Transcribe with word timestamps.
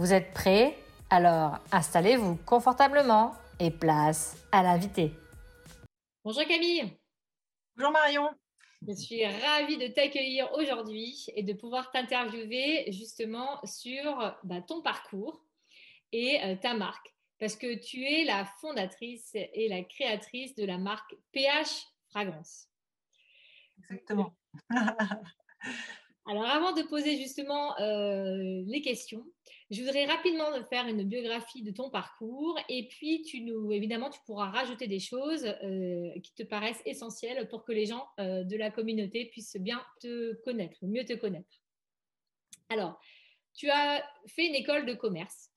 Vous 0.00 0.14
êtes 0.14 0.32
prêts? 0.32 0.78
Alors 1.10 1.58
installez-vous 1.72 2.36
confortablement 2.46 3.34
et 3.58 3.70
place 3.70 4.34
à 4.50 4.62
l'invité. 4.62 5.12
Bonjour 6.24 6.42
Camille. 6.46 6.90
Bonjour 7.76 7.92
Marion. 7.92 8.30
Je 8.88 8.94
suis 8.94 9.26
ravie 9.26 9.76
de 9.76 9.88
t'accueillir 9.88 10.50
aujourd'hui 10.54 11.26
et 11.36 11.42
de 11.42 11.52
pouvoir 11.52 11.90
t'interviewer 11.90 12.90
justement 12.92 13.60
sur 13.64 14.34
bah, 14.42 14.62
ton 14.62 14.80
parcours 14.80 15.44
et 16.12 16.42
euh, 16.44 16.56
ta 16.56 16.72
marque. 16.72 17.14
Parce 17.38 17.56
que 17.56 17.74
tu 17.74 18.02
es 18.02 18.24
la 18.24 18.46
fondatrice 18.62 19.32
et 19.34 19.68
la 19.68 19.84
créatrice 19.84 20.54
de 20.54 20.64
la 20.64 20.78
marque 20.78 21.14
PH 21.32 21.84
Fragrance. 22.08 22.68
Exactement. 23.80 24.34
Alors, 26.26 26.44
avant 26.44 26.72
de 26.72 26.82
poser 26.82 27.16
justement 27.16 27.78
euh, 27.80 28.62
les 28.66 28.82
questions, 28.82 29.24
je 29.70 29.82
voudrais 29.82 30.04
rapidement 30.04 30.46
faire 30.68 30.86
une 30.86 31.02
biographie 31.04 31.62
de 31.62 31.70
ton 31.70 31.90
parcours 31.90 32.58
et 32.68 32.88
puis 32.88 33.22
tu 33.22 33.40
nous, 33.40 33.72
évidemment, 33.72 34.10
tu 34.10 34.20
pourras 34.26 34.50
rajouter 34.50 34.86
des 34.86 35.00
choses 35.00 35.44
euh, 35.44 36.10
qui 36.22 36.34
te 36.34 36.42
paraissent 36.42 36.82
essentielles 36.84 37.48
pour 37.48 37.64
que 37.64 37.72
les 37.72 37.86
gens 37.86 38.06
euh, 38.18 38.44
de 38.44 38.56
la 38.56 38.70
communauté 38.70 39.26
puissent 39.26 39.56
bien 39.56 39.82
te 40.00 40.34
connaître, 40.44 40.78
mieux 40.82 41.04
te 41.04 41.14
connaître. 41.14 41.62
Alors, 42.68 43.00
tu 43.54 43.70
as 43.70 44.04
fait 44.28 44.46
une 44.46 44.54
école 44.54 44.86
de 44.86 44.94
commerce. 44.94 45.50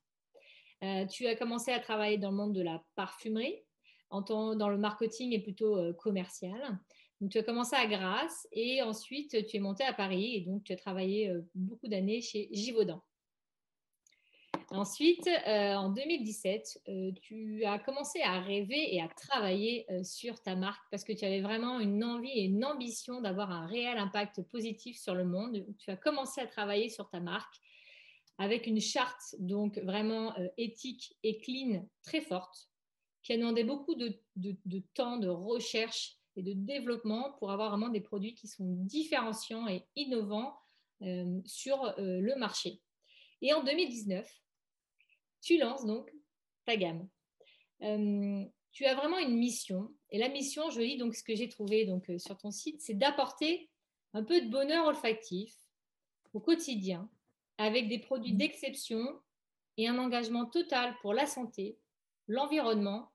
tu 1.12 1.26
as 1.26 1.36
commencé 1.36 1.72
à 1.72 1.78
travailler 1.78 2.18
dans 2.18 2.30
le 2.30 2.36
monde 2.36 2.54
de 2.54 2.62
la 2.62 2.82
parfumerie, 2.96 3.62
en 4.10 4.22
dans 4.22 4.68
le 4.68 4.78
marketing 4.78 5.32
et 5.32 5.40
plutôt 5.40 5.92
commercial. 5.94 6.78
Tu 7.30 7.38
as 7.38 7.42
commencé 7.42 7.76
à 7.76 7.86
Grasse 7.86 8.48
et 8.52 8.82
ensuite 8.82 9.46
tu 9.46 9.56
es 9.56 9.60
monté 9.60 9.84
à 9.84 9.92
Paris 9.92 10.34
et 10.34 10.40
donc 10.40 10.64
tu 10.64 10.72
as 10.72 10.76
travaillé 10.76 11.30
euh, 11.30 11.42
beaucoup 11.54 11.88
d'années 11.88 12.20
chez 12.20 12.48
Givaudan. 12.52 13.02
Ensuite, 14.70 15.28
euh, 15.28 15.74
en 15.74 15.90
2017, 15.90 16.82
euh, 16.88 17.12
tu 17.22 17.64
as 17.64 17.78
commencé 17.78 18.20
à 18.22 18.40
rêver 18.40 18.94
et 18.94 19.00
à 19.00 19.08
travailler 19.08 19.86
sur 20.02 20.42
ta 20.42 20.56
marque 20.56 20.82
parce 20.90 21.04
que 21.04 21.12
tu 21.12 21.24
avais 21.24 21.40
vraiment 21.40 21.78
une 21.78 22.02
envie 22.02 22.30
et 22.30 22.44
une 22.44 22.64
ambition 22.64 23.20
d'avoir 23.20 23.50
un 23.50 23.66
réel 23.66 23.98
impact 23.98 24.42
positif 24.50 24.98
sur 24.98 25.14
le 25.14 25.24
monde. 25.24 25.64
Tu 25.78 25.90
as 25.90 25.96
commencé 25.96 26.40
à 26.40 26.46
travailler 26.46 26.88
sur 26.88 27.08
ta 27.08 27.20
marque 27.20 27.54
avec 28.38 28.66
une 28.66 28.80
charte 28.80 29.36
donc 29.38 29.78
vraiment 29.78 30.34
éthique 30.56 31.16
et 31.22 31.38
clean 31.38 31.88
très 32.02 32.20
forte 32.20 32.68
qui 33.22 33.32
a 33.32 33.36
demandé 33.36 33.62
beaucoup 33.62 33.94
de 33.94 34.82
temps 34.94 35.18
de 35.18 35.28
recherche 35.28 36.18
et 36.36 36.42
de 36.42 36.52
développement 36.52 37.32
pour 37.38 37.50
avoir 37.50 37.70
vraiment 37.70 37.88
des 37.88 38.00
produits 38.00 38.34
qui 38.34 38.48
sont 38.48 38.64
différenciants 38.84 39.68
et 39.68 39.86
innovants 39.96 40.56
euh, 41.02 41.40
sur 41.44 41.84
euh, 41.84 42.20
le 42.20 42.34
marché. 42.36 42.80
Et 43.42 43.52
en 43.52 43.62
2019, 43.62 44.28
tu 45.42 45.58
lances 45.58 45.84
donc 45.86 46.10
ta 46.64 46.76
gamme. 46.76 47.08
Euh, 47.82 48.44
tu 48.72 48.84
as 48.86 48.94
vraiment 48.94 49.18
une 49.18 49.36
mission. 49.36 49.94
Et 50.10 50.18
la 50.18 50.28
mission, 50.28 50.70
je 50.70 50.80
lis 50.80 50.96
donc 50.96 51.14
ce 51.14 51.22
que 51.22 51.34
j'ai 51.34 51.48
trouvé 51.48 51.88
sur 52.18 52.36
ton 52.38 52.50
site, 52.50 52.80
c'est 52.80 52.94
d'apporter 52.94 53.70
un 54.12 54.24
peu 54.24 54.40
de 54.40 54.48
bonheur 54.48 54.86
olfactif 54.86 55.54
au 56.32 56.40
quotidien 56.40 57.08
avec 57.58 57.88
des 57.88 57.98
produits 57.98 58.32
d'exception 58.32 59.20
et 59.76 59.88
un 59.88 59.98
engagement 59.98 60.46
total 60.46 60.96
pour 61.02 61.14
la 61.14 61.26
santé, 61.26 61.78
l'environnement, 62.26 63.12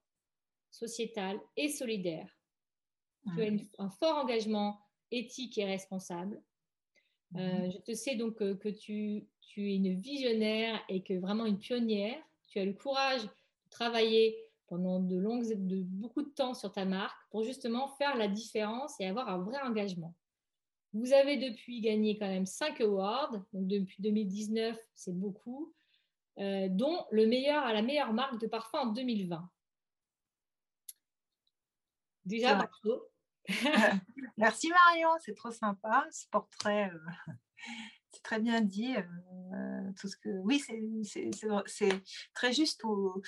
sociétal 0.71 1.39
et 1.57 1.69
solidaire 1.69 2.38
tu 3.35 3.43
as 3.43 3.83
un 3.83 3.89
fort 3.89 4.17
engagement 4.17 4.79
éthique 5.11 5.57
et 5.57 5.65
responsable. 5.65 6.41
Euh, 7.35 7.69
je 7.69 7.77
te 7.77 7.93
sais 7.93 8.15
donc 8.15 8.37
que, 8.37 8.69
tu, 8.69 9.27
es 9.57 9.75
une 9.75 9.93
visionnaire 9.93 10.81
et 10.89 11.03
que 11.03 11.13
vraiment 11.13 11.45
une 11.45 11.59
pionnière. 11.59 12.17
Tu 12.47 12.59
as 12.59 12.65
le 12.65 12.73
courage 12.73 13.23
de 13.23 13.29
travailler 13.69 14.35
pendant 14.67 14.99
de 14.99 15.15
longues, 15.15 15.45
de 15.53 15.81
beaucoup 15.81 16.21
de 16.21 16.29
temps 16.29 16.53
sur 16.53 16.71
ta 16.71 16.85
marque 16.85 17.17
pour 17.31 17.43
justement 17.43 17.87
faire 17.87 18.17
la 18.17 18.27
différence 18.27 18.99
et 18.99 19.05
avoir 19.05 19.29
un 19.29 19.39
vrai 19.39 19.59
engagement. 19.61 20.15
Vous 20.93 21.13
avez 21.13 21.37
depuis 21.37 21.81
gagné 21.81 22.17
quand 22.17 22.27
même 22.27 22.47
5 22.47 22.81
awards, 22.81 23.31
donc 23.31 23.67
depuis 23.67 24.01
2019, 24.01 24.77
c'est 24.95 25.17
beaucoup, 25.17 25.73
euh, 26.39 26.67
dont 26.69 27.05
le 27.11 27.27
meilleur 27.27 27.63
à 27.63 27.73
la 27.73 27.83
meilleure 27.83 28.13
marque 28.13 28.39
de 28.39 28.47
parfum 28.47 28.79
en 28.79 28.85
2020. 28.87 29.49
Déjà, 32.25 32.55
bravo. 32.55 33.08
Merci 34.37 34.69
Marion, 34.69 35.09
c'est 35.19 35.35
trop 35.35 35.51
sympa 35.51 36.05
ce 36.11 36.27
portrait. 36.29 36.91
Euh, 36.93 37.33
c'est 38.11 38.23
très 38.23 38.39
bien 38.39 38.61
dit. 38.61 38.95
Euh, 39.53 39.91
tout 39.99 40.07
ce 40.07 40.15
que, 40.17 40.29
oui, 40.43 40.61
c'est 41.03 42.01
très 42.33 42.53
juste 42.53 42.81
tout, 42.81 43.21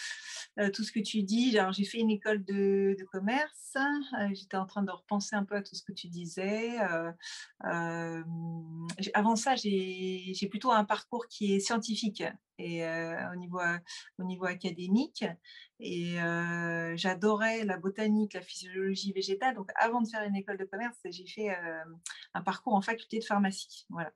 euh, 0.59 0.69
tout 0.69 0.83
ce 0.83 0.91
que 0.91 0.99
tu 0.99 1.23
dis. 1.23 1.57
J'ai 1.71 1.85
fait 1.85 1.99
une 1.99 2.11
école 2.11 2.43
de, 2.43 2.95
commerce. 3.11 3.77
J'étais 4.33 4.57
en 4.57 4.65
train 4.65 4.83
de 4.83 4.91
repenser 4.91 5.35
un 5.35 5.43
peu 5.43 5.55
à 5.55 5.61
tout 5.61 5.75
ce 5.75 5.83
que 5.83 5.91
tu 5.91 6.07
disais. 6.07 6.77
avant 9.13 9.35
ça, 9.35 9.55
j'ai 9.55 10.47
plutôt 10.49 10.71
un 10.71 10.85
parcours 10.85 11.27
qui 11.27 11.55
est 11.55 11.59
scientifique 11.59 12.23
et 12.57 12.85
au, 12.85 13.35
niveau, 13.35 13.59
au 14.19 14.23
niveau 14.23 14.45
académique. 14.45 15.25
Et 15.79 16.15
j'adorais 16.95 17.65
la 17.65 17.77
botanique, 17.77 18.33
la 18.33 18.41
physiologie 18.41 19.13
végétale. 19.13 19.55
Donc, 19.55 19.71
avant 19.75 20.01
de 20.01 20.07
faire 20.07 20.23
une 20.23 20.35
école 20.35 20.57
de 20.57 20.65
commerce, 20.65 20.97
j'ai 21.05 21.25
fait 21.25 21.49
un 22.33 22.41
parcours 22.41 22.75
en 22.75 22.81
faculté 22.81 23.19
de 23.19 23.25
pharmacie. 23.25 23.85
Voilà 23.89 24.11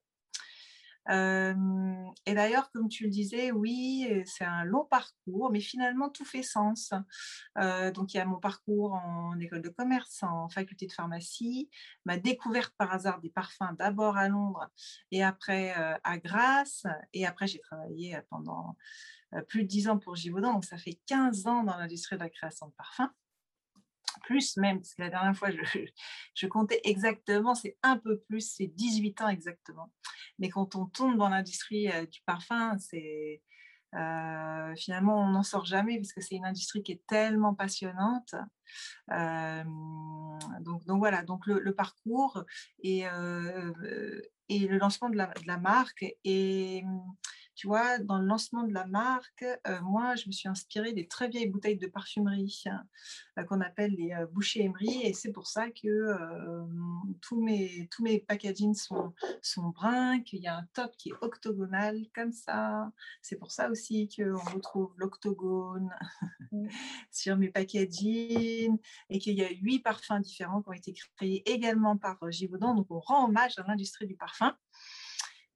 et 1.07 2.33
d'ailleurs, 2.33 2.71
comme 2.71 2.89
tu 2.89 3.03
le 3.03 3.09
disais, 3.09 3.51
oui, 3.51 4.07
c'est 4.25 4.43
un 4.43 4.63
long 4.63 4.85
parcours, 4.85 5.51
mais 5.51 5.59
finalement, 5.59 6.09
tout 6.09 6.25
fait 6.25 6.43
sens. 6.43 6.93
donc, 7.55 8.13
il 8.13 8.17
y 8.17 8.19
a 8.19 8.25
mon 8.25 8.39
parcours 8.39 8.93
en 8.93 9.37
école 9.39 9.61
de 9.61 9.69
commerce, 9.69 10.23
en 10.23 10.49
faculté 10.49 10.87
de 10.87 10.91
pharmacie, 10.91 11.69
ma 12.05 12.17
découverte 12.17 12.73
par 12.77 12.91
hasard 12.91 13.21
des 13.21 13.29
parfums 13.29 13.75
d'abord 13.77 14.17
à 14.17 14.29
Londres 14.29 14.67
et 15.11 15.23
après 15.23 15.73
à 16.03 16.17
Grasse. 16.17 16.85
Et 17.13 17.25
après, 17.25 17.47
j'ai 17.47 17.59
travaillé 17.59 18.19
pendant 18.29 18.75
plus 19.47 19.63
de 19.63 19.67
10 19.67 19.89
ans 19.89 19.99
pour 19.99 20.15
Givaudan, 20.15 20.53
donc 20.53 20.65
ça 20.65 20.77
fait 20.77 20.99
15 21.07 21.47
ans 21.47 21.63
dans 21.63 21.77
l'industrie 21.77 22.15
de 22.15 22.21
la 22.21 22.29
création 22.29 22.67
de 22.67 22.73
parfums 22.73 23.11
plus 24.23 24.57
même, 24.57 24.79
parce 24.79 24.93
que 24.93 25.01
la 25.01 25.09
dernière 25.09 25.35
fois, 25.35 25.49
je, 25.51 26.47
comptais 26.47 26.81
exactement, 26.83 27.55
c'est 27.55 27.77
un 27.83 27.97
peu 27.97 28.19
plus, 28.19 28.41
c'est 28.55 28.67
18 28.67 29.21
ans 29.21 29.29
exactement. 29.29 29.91
Mais 30.39 30.49
quand 30.49 30.75
on 30.75 30.85
tombe 30.85 31.17
dans 31.17 31.29
l'industrie 31.29 31.89
euh, 31.91 32.05
du 32.05 32.21
parfum, 32.25 32.77
c'est 32.79 33.41
euh, 33.95 34.75
finalement, 34.75 35.21
on 35.21 35.29
n'en 35.29 35.43
sort 35.43 35.65
jamais 35.65 35.97
parce 35.97 36.11
que 36.11 36.19
c'est 36.19 36.35
une 36.35 36.45
industrie 36.45 36.83
qui 36.83 36.91
est 36.91 37.05
tellement 37.07 37.53
passionnante. 37.53 38.35
Euh, 39.11 39.63
donc, 40.59 40.81
voilà, 40.87 41.23
donc 41.23 41.47
le, 41.47 41.73
parcours 41.73 42.43
et, 42.79 43.03
et 44.49 44.59
le 44.67 44.77
lancement 44.77 45.09
de 45.09 45.15
la, 45.15 45.27
de 45.27 45.47
la 45.47 45.57
marque 45.57 46.05
et 46.25 46.83
tu 47.55 47.67
vois, 47.67 47.99
dans 47.99 48.19
le 48.19 48.25
lancement 48.25 48.63
de 48.63 48.73
la 48.73 48.85
marque, 48.85 49.43
euh, 49.43 49.81
moi, 49.81 50.15
je 50.15 50.27
me 50.27 50.33
suis 50.33 50.49
inspirée 50.49 50.91
des 50.91 51.07
très 51.07 51.29
vieilles 51.29 51.47
bouteilles 51.47 51.77
de 51.77 51.87
parfumerie 51.87 52.65
euh, 53.37 53.43
qu'on 53.45 53.61
appelle 53.61 53.95
les 53.95 54.11
euh, 54.11 54.27
bouchées 54.27 54.63
Emery. 54.63 55.03
Et 55.03 55.13
c'est 55.13 55.31
pour 55.31 55.47
ça 55.47 55.69
que 55.69 56.15
tous, 57.21 57.41
mes, 57.41 57.87
tous 57.91 58.03
mes 58.03 58.19
packagings 58.19 58.75
sont, 58.75 59.13
sont 59.41 59.69
bruns, 59.69 60.19
qu'il 60.19 60.41
y 60.41 60.47
a 60.47 60.57
un 60.57 60.67
top 60.73 60.91
qui 60.97 61.09
est 61.09 61.13
octogonal 61.21 61.97
comme 62.13 62.33
ça. 62.33 62.91
C'est 63.21 63.37
pour 63.37 63.51
ça 63.51 63.69
aussi 63.69 64.09
qu'on 64.09 64.37
retrouve 64.53 64.93
l'octogone 64.97 65.89
mmh. 66.51 66.67
sur 67.11 67.37
mes 67.37 67.49
packagings 67.49 68.77
et 69.09 69.19
qu'il 69.19 69.35
y 69.35 69.43
a 69.43 69.49
huit 69.49 69.79
parfums 69.79 70.19
différents 70.21 70.61
qui 70.61 70.69
ont 70.69 70.73
été 70.73 70.93
créés 70.93 71.49
également 71.49 71.95
par 71.95 72.17
Givaudan. 72.29 72.75
Donc, 72.75 72.87
on 72.89 72.99
rend 72.99 73.25
hommage 73.25 73.57
à 73.57 73.63
l'industrie 73.65 74.07
du 74.07 74.15
parfum. 74.15 74.53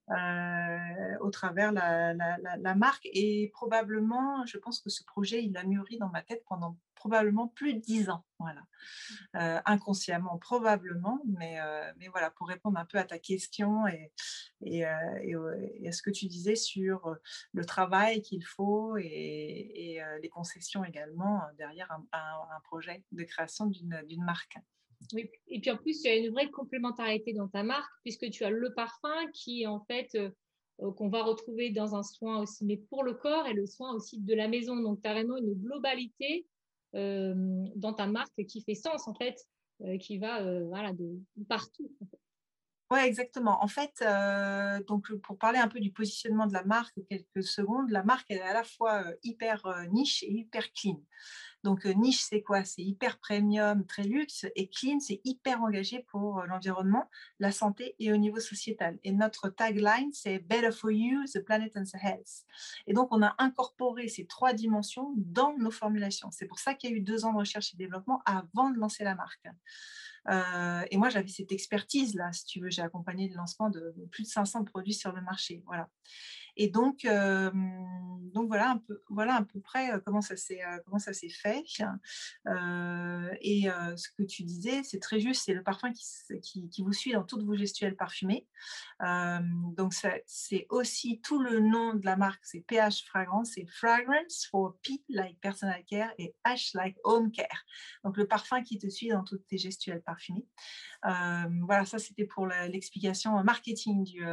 Au 0.10 1.30
travers 1.30 1.72
la, 1.72 2.76
marque. 2.76 3.08
Et 3.14 3.50
probablement, 3.54 4.46
je 4.46 4.58
pense 4.58 4.80
que 4.80 4.90
ce 4.90 5.04
projet, 5.04 5.44
il 5.44 5.56
a 5.58 5.64
mûri 5.64 5.98
dans 5.98 6.10
ma 6.10 6.22
tête 6.22 6.44
pendant 6.48 6.78
probablement 7.00 7.48
plus 7.48 7.74
de 7.74 7.80
dix 7.80 8.10
ans, 8.10 8.26
voilà. 8.40 8.62
Euh, 9.36 9.60
inconsciemment, 9.66 10.38
probablement, 10.38 11.22
mais, 11.26 11.60
euh, 11.62 11.92
mais 11.98 12.10
voilà, 12.10 12.30
pour 12.30 12.48
répondre 12.48 12.78
un 12.78 12.86
peu 12.86 12.98
à 12.98 13.06
ta 13.06 13.18
question 13.18 13.88
et, 13.88 14.12
et, 14.62 14.86
euh, 14.86 15.68
à 15.88 15.92
ce 15.94 16.02
que 16.02 16.12
tu 16.12 16.28
disais 16.28 16.56
sur 16.56 17.16
le 17.54 17.66
travail 17.66 18.22
qu'il 18.22 18.44
faut 18.44 18.98
et, 18.98 20.02
les 20.22 20.30
concessions 20.30 20.84
également 20.84 21.42
derrière 21.58 21.90
un, 22.12 22.60
projet 22.66 23.04
de 23.12 23.24
création 23.24 23.66
d'une 23.66 24.24
marque. 24.24 24.58
Et 25.48 25.60
puis 25.62 25.72
en 25.72 25.78
plus, 25.78 26.02
tu 26.02 26.08
as 26.08 26.16
une 26.16 26.32
vraie 26.32 26.50
complémentarité 26.50 27.34
dans 27.34 27.48
ta 27.48 27.64
marque, 27.64 27.92
puisque 28.04 28.30
tu 28.30 28.44
as 28.44 28.50
le 28.50 28.74
parfum 28.74 29.16
qui, 29.34 29.66
en 29.66 29.80
fait, 29.86 30.18
qu'on 30.78 31.10
va 31.10 31.24
retrouver 31.24 31.72
dans 31.72 31.96
un 31.96 32.04
soin 32.04 32.42
aussi, 32.42 32.66
mais 32.66 32.78
pour 32.78 33.04
le 33.04 33.14
corps 33.14 33.48
et 33.48 33.54
le 33.54 33.66
soin 33.66 33.94
aussi 33.94 34.20
de 34.20 34.34
la 34.34 34.48
maison. 34.48 34.76
Donc, 34.76 35.02
tu 35.02 35.10
as 35.10 35.14
vraiment 35.14 35.38
une 35.38 35.54
globalité 35.54 36.46
euh, 36.96 37.36
dans 37.76 37.94
ta 37.94 38.08
marque 38.08 38.44
qui 38.46 38.64
fait 38.64 38.74
sens 38.74 39.08
en 39.08 39.14
fait, 39.14 39.38
euh, 39.82 40.00
qui 40.00 40.18
va 40.18 40.42
euh, 40.42 40.66
voilà, 40.66 40.92
de, 40.92 41.20
partout. 41.48 41.92
Oui, 42.92 43.00
exactement. 43.02 43.64
En 43.64 43.68
fait, 43.68 44.04
donc 44.88 45.14
pour 45.18 45.38
parler 45.38 45.60
un 45.60 45.68
peu 45.68 45.80
du 45.80 45.92
positionnement 45.92 46.48
de 46.48 46.54
la 46.54 46.64
marque, 46.64 46.96
quelques 47.08 47.44
secondes, 47.44 47.92
la 47.92 48.04
marque 48.04 48.32
est 48.32 48.42
à 48.42 48.54
la 48.54 48.64
fois 48.64 49.04
hyper 49.22 49.64
niche 49.92 50.24
et 50.24 50.32
hyper 50.32 50.74
clean. 50.74 51.00
Donc, 51.64 51.86
niche, 51.86 52.22
c'est 52.22 52.42
quoi? 52.42 52.64
C'est 52.64 52.82
hyper 52.82 53.20
premium, 53.20 53.86
très 53.86 54.04
luxe, 54.04 54.46
et 54.56 54.70
clean, 54.70 55.00
c'est 55.00 55.22
hyper 55.24 55.62
engagé 55.62 56.06
pour 56.10 56.44
l'environnement, 56.44 57.10
la 57.40 57.52
santé 57.52 57.96
et 58.00 58.12
au 58.14 58.18
niveau 58.18 58.40
sociétal. 58.40 58.98
Et 59.04 59.12
notre 59.12 59.50
tagline, 59.50 60.12
c'est 60.14 60.40
Better 60.40 60.72
for 60.72 60.92
you, 60.92 61.26
the 61.34 61.40
planet 61.40 61.76
and 61.76 61.84
the 61.84 62.02
health. 62.02 62.46
Et 62.88 62.94
donc, 62.94 63.10
on 63.12 63.22
a 63.22 63.36
incorporé 63.38 64.08
ces 64.08 64.26
trois 64.26 64.54
dimensions 64.54 65.14
dans 65.18 65.58
nos 65.58 65.72
formulations. 65.72 66.32
C'est 66.32 66.46
pour 66.46 66.60
ça 66.60 66.74
qu'il 66.74 66.92
y 66.92 66.94
a 66.94 66.96
eu 66.96 67.02
deux 67.02 67.26
ans 67.26 67.34
de 67.34 67.38
recherche 67.38 67.74
et 67.74 67.78
développement 67.78 68.22
avant 68.26 68.70
de 68.70 68.78
lancer 68.78 69.04
la 69.04 69.16
marque. 69.16 69.48
Et 70.28 70.98
moi, 70.98 71.10
j'avais 71.10 71.28
cette 71.28 71.52
expertise-là, 71.52 72.32
si 72.32 72.46
tu 72.46 72.60
veux. 72.60 72.70
J'ai 72.70 72.82
accompagné 72.82 73.30
le 73.30 73.36
lancement 73.36 73.70
de 73.70 73.94
plus 74.12 74.24
de 74.24 74.30
500 74.30 74.64
produits 74.66 74.94
sur 74.94 75.12
le 75.12 75.22
marché. 75.22 75.64
Voilà. 75.66 75.90
Et 76.62 76.68
donc, 76.68 77.08
donc 78.34 78.48
voilà, 78.48 78.72
un 78.72 78.78
peu, 78.80 79.02
voilà 79.10 79.36
à 79.36 79.44
peu 79.44 79.62
près 79.62 79.92
comment 80.06 80.22
ça 80.22 80.36
s'est, 80.36 80.60
comment 80.86 81.00
ça 81.00 81.14
s'est 81.14 81.30
fait. 81.30 81.64
et 83.42 83.68
ce 83.96 84.08
que 84.18 84.24
tu 84.24 84.44
disais, 84.44 84.84
c'est 84.84 85.00
très 85.00 85.22
juste, 85.22 85.44
c'est 85.46 85.54
le 85.54 85.64
parfum 85.64 85.94
qui, 85.94 86.70
qui, 86.70 86.84
vous 86.84 86.92
suit 86.92 87.14
dans 87.14 87.24
toutes 87.24 87.44
vos 87.44 87.56
gestuelles 87.56 87.96
parfumées. 87.96 88.46
donc, 89.00 89.94
c'est 90.26 90.66
aussi 90.70 91.22
tout 91.22 91.42
le 91.42 91.62
nom 91.62 91.94
de 91.94 92.06
la 92.06 92.18
marque, 92.18 92.44
c'est 92.44 92.62
PH 92.62 93.06
Fragrance, 93.06 93.52
c'est 93.56 93.66
Fragrance 93.68 94.46
for 94.52 94.76
P 94.84 95.02
like 95.08 95.40
Personal 95.40 95.84
Care 95.86 96.12
et 96.18 96.36
H 96.46 96.72
like 96.76 96.98
Home 97.06 97.32
Care. 97.32 97.66
Donc, 98.04 98.18
le 98.18 98.28
parfum 98.28 98.62
qui 98.64 98.78
te 98.78 98.90
suit 98.90 99.10
dans 99.10 99.24
toutes 99.24 99.48
tes 99.48 99.58
gestuelles 99.58 100.04
parfumées. 100.10 100.48
voilà, 101.04 101.86
ça 101.86 102.00
c'était 102.00 102.26
pour 102.26 102.48
l'explication 102.48 103.44
marketing 103.44 104.04
du, 104.04 104.26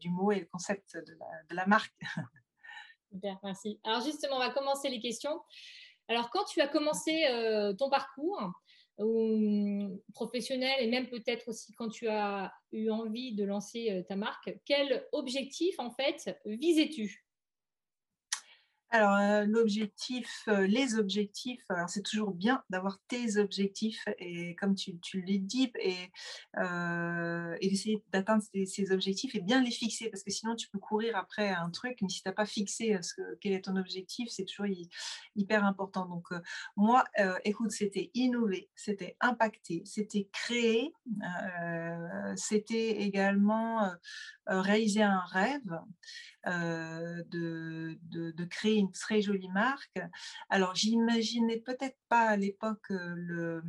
du, 0.00 0.10
mot 0.10 0.32
et 0.32 0.40
le 0.40 0.46
concept 0.46 0.96
de 0.96 1.54
la, 1.54 1.66
marque. 1.66 1.94
Super, 3.12 3.38
merci. 3.42 3.80
Alors 3.84 4.02
justement, 4.02 4.36
on 4.36 4.40
va 4.40 4.50
commencer 4.50 4.88
les 4.88 5.00
questions. 5.00 5.40
Alors 6.08 6.30
quand 6.30 6.44
tu 6.44 6.60
as 6.60 6.68
commencé 6.68 7.26
euh, 7.26 7.72
ton 7.74 7.90
parcours 7.90 8.52
professionnel 10.14 10.74
et 10.80 10.86
même 10.86 11.06
peut-être 11.08 11.48
aussi 11.48 11.74
quand 11.74 11.90
tu 11.90 12.08
as 12.08 12.50
eu 12.72 12.88
envie 12.88 13.34
de 13.34 13.44
lancer 13.44 13.90
euh, 13.90 14.02
ta 14.02 14.16
marque, 14.16 14.56
quel 14.64 15.06
objectif 15.12 15.78
en 15.78 15.90
fait 15.90 16.34
visais-tu? 16.46 17.25
Alors, 18.90 19.44
l'objectif, 19.46 20.48
les 20.48 20.94
objectifs, 20.98 21.66
c'est 21.88 22.02
toujours 22.02 22.30
bien 22.30 22.62
d'avoir 22.70 22.98
tes 23.08 23.36
objectifs 23.36 24.04
et 24.18 24.54
comme 24.56 24.74
tu, 24.74 24.98
tu 25.00 25.22
l'as 25.22 25.38
dit, 25.38 25.72
et, 25.80 26.10
d'essayer 27.68 28.02
d'atteindre 28.12 28.42
ces, 28.66 28.92
objectifs 28.92 29.34
et 29.34 29.40
bien 29.40 29.62
les 29.62 29.70
fixer 29.70 30.08
parce 30.08 30.22
que 30.22 30.30
sinon 30.30 30.54
tu 30.54 30.68
peux 30.68 30.78
courir 30.78 31.16
après 31.16 31.50
un 31.50 31.70
truc, 31.70 31.98
mais 32.00 32.08
si 32.08 32.22
tu 32.22 32.28
n'as 32.28 32.34
pas 32.34 32.46
fixé 32.46 32.96
ce 33.02 33.20
quel 33.40 33.52
est 33.52 33.62
ton 33.62 33.76
objectif, 33.76 34.28
c'est 34.30 34.44
toujours 34.44 34.66
hyper 35.34 35.64
important. 35.64 36.06
Donc, 36.06 36.28
moi, 36.76 37.04
écoute, 37.44 37.72
c'était 37.72 38.10
innover, 38.14 38.70
c'était 38.76 39.16
impacter, 39.20 39.82
c'était 39.84 40.28
créer, 40.32 40.92
c'était 42.36 43.02
également 43.02 43.90
réaliser 44.46 45.02
un 45.02 45.20
rêve. 45.20 45.80
Euh, 46.48 47.24
de, 47.30 47.98
de, 48.12 48.44
créer 48.44 48.76
une 48.76 48.92
très 48.92 49.20
jolie 49.20 49.48
marque. 49.48 49.98
Alors, 50.48 50.76
j'imaginais 50.76 51.58
peut-être 51.58 51.98
pas 52.08 52.28
à 52.28 52.36
l'époque 52.36 52.92
euh, 52.92 53.60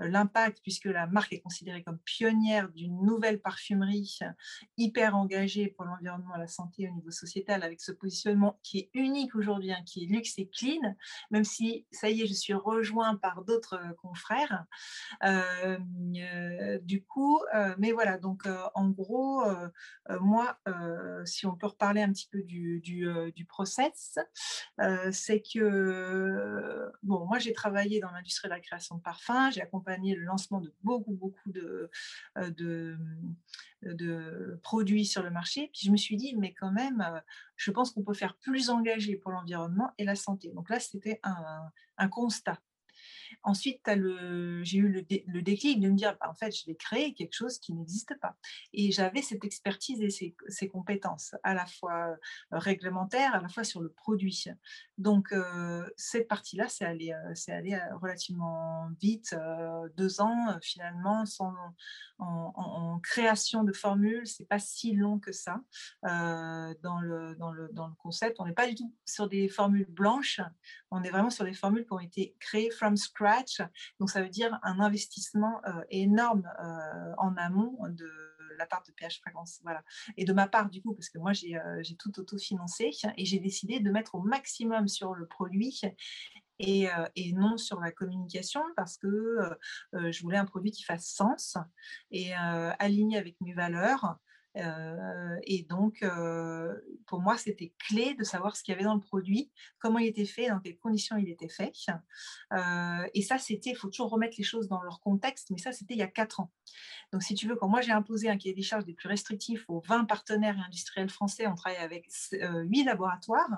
l'impact, 0.00 0.58
puisque 0.62 0.86
la 0.86 1.06
marque 1.06 1.32
est 1.32 1.40
considérée 1.40 1.84
comme 1.84 2.00
pionnière 2.00 2.68
d'une 2.70 3.00
nouvelle 3.02 3.40
parfumerie 3.40 4.18
hyper 4.76 5.14
engagée 5.14 5.68
pour 5.68 5.84
l'environnement, 5.84 6.36
la 6.36 6.48
santé 6.48 6.88
au 6.88 6.92
niveau 6.92 7.12
sociétal, 7.12 7.62
avec 7.62 7.80
ce 7.80 7.92
positionnement 7.92 8.58
qui 8.64 8.78
est 8.78 8.90
unique 8.94 9.36
aujourd'hui, 9.36 9.70
hein, 9.72 9.82
qui 9.86 10.04
est 10.04 10.08
luxe 10.08 10.36
et 10.38 10.48
clean, 10.48 10.96
même 11.30 11.44
si, 11.44 11.86
ça 11.92 12.10
y 12.10 12.22
est, 12.22 12.26
je 12.26 12.34
suis 12.34 12.54
rejoint 12.54 13.14
par 13.16 13.44
d'autres 13.44 13.80
confrères. 14.02 14.64
du 16.82 17.04
coup, 17.04 17.40
mais 17.78 17.92
voilà, 17.92 18.18
donc 18.18 18.48
en 18.74 18.88
gros, 18.88 19.44
moi, 20.20 20.58
si 21.24 21.46
on 21.46 21.54
peut 21.56 21.66
reparler 21.66 22.02
un 22.02 22.12
petit 22.12 22.28
peu 22.30 22.42
du, 22.42 23.06
euh, 23.06 23.30
process, 23.48 24.18
euh, 24.80 25.10
c'est 25.12 25.42
que, 25.42 26.90
bon, 27.02 27.26
moi 27.26 27.38
j'ai 27.38 27.52
travaillé 27.52 28.00
dans 28.00 28.10
l'industrie 28.10 28.48
de 28.48 28.54
la 28.54 28.60
création 28.60 28.96
de 28.96 29.02
parfums, 29.02 29.50
j'ai 29.52 29.62
accompagné 29.62 30.14
le 30.14 30.24
lancement 30.24 30.60
de 30.60 30.74
beaucoup, 30.82 31.12
beaucoup 31.12 31.52
de, 31.52 31.90
euh, 32.36 32.96
produits 34.62 35.04
sur 35.04 35.22
le 35.22 35.30
marché, 35.30 35.70
puis 35.72 35.82
je 35.84 35.90
me 35.90 35.96
suis 35.96 36.16
dit, 36.16 36.34
mais 36.36 36.52
quand 36.54 36.72
même, 36.72 37.22
je 37.56 37.70
pense 37.70 37.92
qu'on 37.92 38.02
peut 38.02 38.14
faire 38.14 38.36
plus 38.36 38.70
engagé 38.70 39.16
pour 39.16 39.30
l'environnement 39.30 39.92
et 39.98 40.04
la 40.04 40.16
santé. 40.16 40.50
Donc 40.52 40.70
là, 40.70 40.80
c'était 40.80 41.20
un 41.22 42.08
constat. 42.08 42.58
Ensuite, 43.42 43.80
j'ai 43.86 44.78
eu 44.78 44.88
le, 44.88 45.42
déclic 45.42 45.80
de 45.80 45.88
me 45.88 45.96
dire, 45.96 46.16
bah, 46.20 46.28
en 46.30 46.34
fait, 46.34 46.56
je 46.56 46.66
vais 46.66 46.74
créer 46.74 47.14
quelque 47.14 47.34
chose 47.34 47.58
qui 47.58 47.72
n'existe 47.72 48.14
pas. 48.20 48.36
Et 48.72 48.90
j'avais 48.92 49.22
cette 49.22 49.44
expertise 49.44 50.00
et 50.02 50.10
ces, 50.10 50.68
compétences, 50.68 51.34
à 51.42 51.54
la 51.54 51.66
fois 51.66 52.08
euh, 52.08 52.16
réglementaires, 52.50 53.34
à 53.34 53.40
la 53.40 53.48
fois 53.48 53.64
sur 53.64 53.80
le 53.80 53.88
produit. 53.88 54.46
Donc, 54.98 55.32
euh, 55.32 55.88
cette 55.96 56.28
partie-là, 56.28 56.68
c'est 56.68 56.84
allé, 56.84 57.12
euh, 57.12 57.52
allé 57.52 57.78
relativement 58.00 58.88
vite, 59.00 59.34
deux 59.96 60.20
ans 60.20 60.58
finalement, 60.60 61.24
en, 62.18 63.00
création 63.02 63.62
de 63.62 63.72
formules, 63.72 64.26
c'est 64.26 64.48
pas 64.48 64.58
si 64.58 64.94
long 64.94 65.18
que 65.18 65.32
ça 65.32 65.60
dans, 66.02 67.00
le, 67.00 67.34
dans, 67.36 67.52
le, 67.52 67.68
dans 67.72 67.86
le 67.86 67.94
concept. 67.94 68.36
On 68.40 68.46
n'est 68.46 68.52
pas 68.52 68.66
du 68.66 68.74
tout 68.74 68.92
sur 69.04 69.28
des 69.28 69.48
formules 69.48 69.86
blanches, 69.88 70.40
on 70.90 71.02
est 71.02 71.10
vraiment 71.10 71.30
sur 71.30 71.44
des 71.44 71.52
formules 71.52 71.84
qui 71.84 71.92
ont 71.92 72.00
été 72.00 72.34
créées 72.40 72.70
from 72.70 72.96
scratch. 72.96 73.15
Donc, 73.98 74.10
ça 74.10 74.22
veut 74.22 74.28
dire 74.28 74.58
un 74.62 74.80
investissement 74.80 75.60
énorme 75.90 76.48
en 77.18 77.36
amont 77.36 77.76
de 77.88 78.08
la 78.58 78.66
part 78.66 78.82
de 78.86 78.92
PH. 78.92 79.20
Voilà. 79.62 79.82
Et 80.16 80.24
de 80.24 80.32
ma 80.32 80.48
part, 80.48 80.70
du 80.70 80.82
coup, 80.82 80.94
parce 80.94 81.08
que 81.08 81.18
moi, 81.18 81.32
j'ai 81.32 81.58
tout 81.98 82.18
autofinancé 82.18 82.90
et 83.16 83.24
j'ai 83.24 83.38
décidé 83.38 83.80
de 83.80 83.90
mettre 83.90 84.14
au 84.14 84.22
maximum 84.22 84.88
sur 84.88 85.14
le 85.14 85.26
produit 85.26 85.80
et, 86.58 86.88
non 87.34 87.58
sur 87.58 87.80
la 87.80 87.92
communication 87.92 88.62
parce 88.76 88.96
que 88.96 89.38
je 89.92 90.22
voulais 90.22 90.38
un 90.38 90.46
produit 90.46 90.70
qui 90.70 90.84
fasse 90.84 91.06
sens 91.06 91.56
et 92.10 92.32
aligné 92.34 93.18
avec 93.18 93.36
mes 93.40 93.54
valeurs 93.54 94.18
euh, 94.56 95.38
et 95.42 95.62
donc, 95.64 96.02
euh, 96.02 96.74
pour 97.06 97.20
moi, 97.20 97.36
c'était 97.36 97.72
clé 97.78 98.14
de 98.14 98.24
savoir 98.24 98.56
ce 98.56 98.62
qu'il 98.62 98.72
y 98.72 98.74
avait 98.74 98.84
dans 98.84 98.94
le 98.94 99.00
produit, 99.00 99.50
comment 99.78 99.98
il 99.98 100.06
était 100.06 100.24
fait, 100.24 100.48
dans 100.48 100.60
quelles 100.60 100.78
conditions 100.78 101.16
il 101.16 101.28
était 101.28 101.48
fait. 101.48 101.72
Euh, 102.52 103.06
et 103.14 103.22
ça, 103.22 103.38
c'était, 103.38 103.70
il 103.70 103.76
faut 103.76 103.88
toujours 103.88 104.10
remettre 104.10 104.36
les 104.38 104.44
choses 104.44 104.68
dans 104.68 104.82
leur 104.82 105.00
contexte, 105.00 105.50
mais 105.50 105.58
ça, 105.58 105.72
c'était 105.72 105.94
il 105.94 106.00
y 106.00 106.02
a 106.02 106.08
quatre 106.08 106.40
ans. 106.40 106.50
Donc, 107.12 107.22
si 107.22 107.34
tu 107.34 107.46
veux, 107.46 107.56
quand 107.56 107.68
moi 107.68 107.80
j'ai 107.80 107.92
imposé 107.92 108.28
un 108.28 108.36
cahier 108.36 108.54
des 108.54 108.62
charges 108.62 108.84
des 108.84 108.94
plus 108.94 109.08
restrictifs 109.08 109.64
aux 109.68 109.80
20 109.80 110.04
partenaires 110.04 110.58
industriels 110.66 111.10
français, 111.10 111.46
on 111.46 111.54
travaille 111.54 111.78
avec 111.78 112.06
8 112.32 112.84
laboratoires. 112.84 113.48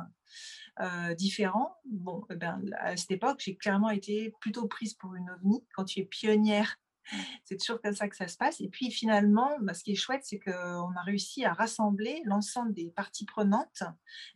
différents. 1.17 1.77
Bon, 1.87 2.25
eh 2.31 2.37
ben, 2.37 2.61
à 2.79 2.97
cette 2.97 3.11
époque, 3.11 3.41
j'ai 3.41 3.57
clairement 3.57 3.91
été 3.91 4.35
plutôt 4.41 4.67
prise 4.69 4.95
pour 4.95 5.15
une 5.15 5.31
ovni. 5.31 5.65
Quand 5.75 5.85
tu 5.85 6.01
es 6.01 6.05
pionnière 6.05 6.77
c'est 7.45 7.57
toujours 7.57 7.81
comme 7.81 7.95
ça 7.95 8.09
que 8.09 8.17
ça 8.17 8.29
se 8.29 8.37
passe. 8.37 8.61
Et 8.61 8.69
puis 8.69 8.91
finalement, 8.91 9.51
bah, 9.61 9.75
ce 9.75 9.85
qui 9.85 9.93
est 9.93 9.97
chouette, 9.97 10.23
c'est 10.25 10.39
qu'on 10.39 10.51
a 10.97 11.03
réussi 11.05 11.45
à 11.45 11.53
rassembler 11.53 12.23
l'ensemble 12.25 12.73
des 12.75 12.91
parties 12.91 13.27
prenantes 13.27 13.83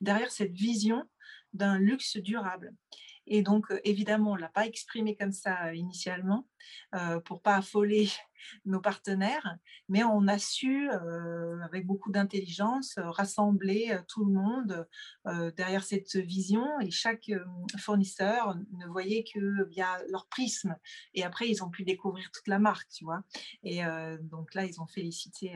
derrière 0.00 0.31
cette 0.31 0.52
vision 0.52 1.05
d'un 1.52 1.79
luxe 1.79 2.17
durable. 2.17 2.75
Et 3.26 3.43
donc, 3.43 3.67
évidemment, 3.85 4.33
on 4.33 4.37
ne 4.37 4.41
l'a 4.41 4.49
pas 4.49 4.67
exprimé 4.67 5.14
comme 5.17 5.33
ça 5.33 5.75
initialement, 5.75 6.38
euh, 6.38 6.43
pour 7.25 7.42
pas 7.42 7.57
affoler 7.57 8.09
nos 8.64 8.81
partenaires, 8.81 9.57
mais 9.88 10.02
on 10.04 10.26
a 10.28 10.38
su, 10.38 10.90
euh, 10.90 11.61
avec 11.62 11.87
beaucoup 11.87 12.11
d'intelligence, 12.11 12.95
rassembler 12.99 13.99
tout 14.09 14.25
le 14.25 14.33
monde 14.33 14.87
derrière 15.57 15.85
cette 15.85 16.16
vision 16.16 16.66
et 16.81 16.90
chaque 16.90 17.31
fournisseur 17.78 18.57
ne 18.73 18.87
voyait 18.87 19.25
que 19.25 19.69
via 19.69 19.99
leur 20.11 20.26
prisme. 20.26 20.76
Et 21.14 21.25
après, 21.25 21.49
ils 21.49 21.62
ont 21.62 21.71
pu 21.71 21.85
découvrir 21.85 22.31
toute 22.33 22.49
la 22.49 22.59
marque, 22.59 22.88
tu 22.90 23.04
vois. 23.04 23.23
Et 23.62 23.83
donc 24.23 24.54
là, 24.54 24.64
ils 24.64 24.81
ont 24.81 24.87
félicité 24.87 25.52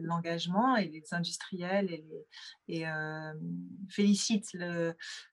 l'engagement 0.00 0.76
et 0.76 0.88
les 0.88 1.02
industriels 1.12 1.90
et, 2.68 2.84
félicitent 3.88 4.56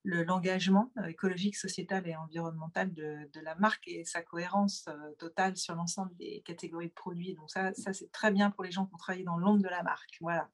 l'engagement 0.04 0.92
écologique, 1.08 1.56
sociétal 1.56 2.08
et 2.08 2.16
environnemental 2.16 2.94
de, 2.94 3.28
la 3.42 3.56
marque 3.56 3.88
et 3.88 4.06
sa 4.06 4.22
cohérence 4.22 4.88
totale 5.18 5.58
sur 5.58 5.76
l'ensemble 5.76 6.16
des 6.16 6.42
catégories 6.46 6.90
de 6.90 6.94
produits. 6.94 7.34
Donc 7.36 7.50
ça, 7.50 7.74
ça 7.74 7.94
c'est 7.94 8.12
très 8.12 8.32
bien 8.32 8.52
pour 8.52 8.64
les 8.64 8.72
gens 8.72 8.86
qui 8.86 8.94
ont 8.94 8.98
travaillé 8.98 9.24
dans 9.24 9.38
l'ombre 9.38 9.62
de 9.62 9.70
la 9.70 9.84
marque. 9.84 10.18
Voilà. 10.22 10.50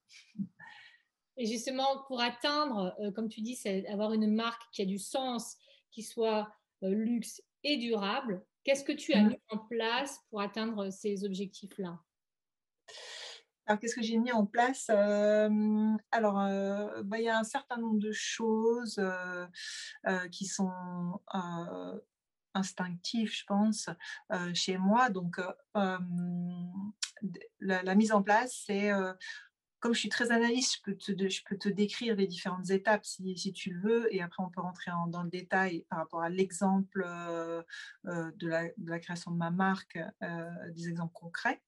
Et 1.40 1.46
justement, 1.46 2.04
pour 2.08 2.20
atteindre, 2.20 2.94
euh, 3.00 3.12
comme 3.12 3.30
tu 3.30 3.40
dis, 3.40 3.56
c'est 3.56 3.88
avoir 3.88 4.12
une 4.12 4.36
marque 4.36 4.62
qui 4.74 4.82
a 4.82 4.86
du 4.86 5.00
sens, 5.00 5.58
qui 5.90 6.04
soit 6.04 6.52
euh, 6.84 6.90
luxe 6.90 7.42
et 7.64 7.78
durable, 7.78 8.46
qu'est-ce 8.66 8.84
que 8.84 8.92
tu 8.92 9.14
as 9.14 9.24
mmh. 9.24 9.30
mis 9.30 9.40
en 9.50 9.58
place 9.58 10.20
pour 10.30 10.42
atteindre 10.42 10.90
ces 10.90 11.24
objectifs-là? 11.24 11.98
Alors, 13.66 13.80
qu'est-ce 13.80 13.96
que 13.96 14.02
j'ai 14.02 14.18
mis 14.18 14.34
en 14.34 14.46
place? 14.46 14.88
Euh, 14.90 15.50
Alors, 16.12 16.34
bah, 17.04 17.20
il 17.20 17.24
y 17.24 17.30
a 17.30 17.38
un 17.38 17.44
certain 17.44 17.78
nombre 17.78 18.00
de 18.00 18.12
choses 18.12 19.00
qui 20.32 20.46
sont 20.46 20.72
instinctif, 22.54 23.36
je 23.36 23.44
pense, 23.46 23.90
euh, 24.32 24.54
chez 24.54 24.78
moi. 24.78 25.10
Donc, 25.10 25.40
euh, 25.78 25.98
la, 27.60 27.96
mise 27.96 28.12
en 28.12 28.24
place, 28.24 28.64
c'est 28.66 28.92
comme 29.80 29.94
je 29.94 30.00
suis 30.00 30.10
très 30.10 30.32
analyste, 30.32 30.76
je 30.78 30.82
peux 30.84 30.98
te, 30.98 31.30
je 31.30 31.42
peux 31.46 31.58
te 31.58 31.70
décrire 31.70 32.16
les 32.16 32.28
différentes 32.28 32.70
étapes 32.70 33.06
si, 33.06 33.38
si, 33.38 33.54
tu 33.54 33.72
le 33.72 33.82
veux, 33.82 34.14
et 34.14 34.22
après 34.22 34.44
on 34.44 34.50
peut 34.50 34.60
rentrer 34.60 34.92
dans 35.08 35.24
le 35.24 35.30
détail 35.30 35.86
par 35.90 36.00
rapport 36.00 36.22
à 36.22 36.30
l'exemple 36.30 37.06
de, 38.04 38.48
la, 38.48 39.00
création 39.00 39.32
de 39.32 39.38
ma 39.38 39.52
marque, 39.52 39.98
des 40.74 40.90
exemples 40.90 41.14
concrets. 41.14 41.62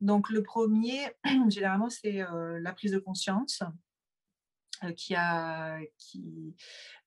Donc 0.00 0.30
le 0.30 0.44
premier, 0.44 1.10
généralement, 1.48 1.90
c'est 1.90 2.24
la 2.60 2.72
prise 2.72 2.92
de 2.92 2.98
conscience. 2.98 3.64
Euh, 4.82 5.84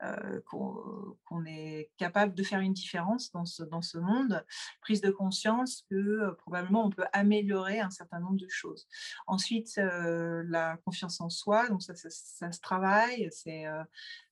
euh, 0.03 0.41
qu'on, 0.45 1.45
est 1.45 1.91
capable 1.97 2.35
de 2.35 2.43
faire 2.43 2.59
une 2.59 2.73
différence 2.73 3.31
dans 3.31 3.45
ce, 3.45 3.63
dans 3.63 3.81
ce 3.81 3.97
monde, 3.97 4.45
prise 4.81 5.01
de 5.01 5.09
conscience 5.09 5.83
que 5.89 5.95
euh, 5.95 6.31
probablement 6.33 6.85
on 6.85 6.89
peut 6.89 7.05
améliorer 7.13 7.79
un 7.79 7.89
certain 7.89 8.19
nombre 8.19 8.37
de 8.37 8.47
choses. 8.47 8.87
Ensuite, 9.27 9.75
la 9.77 10.77
confiance 10.85 11.19
en 11.21 11.29
soi, 11.29 11.67
donc 11.69 11.81
ça, 11.81 11.93
ça, 11.95 12.51
se 12.51 12.59
travaille, 12.61 13.29
c'est 13.31 13.65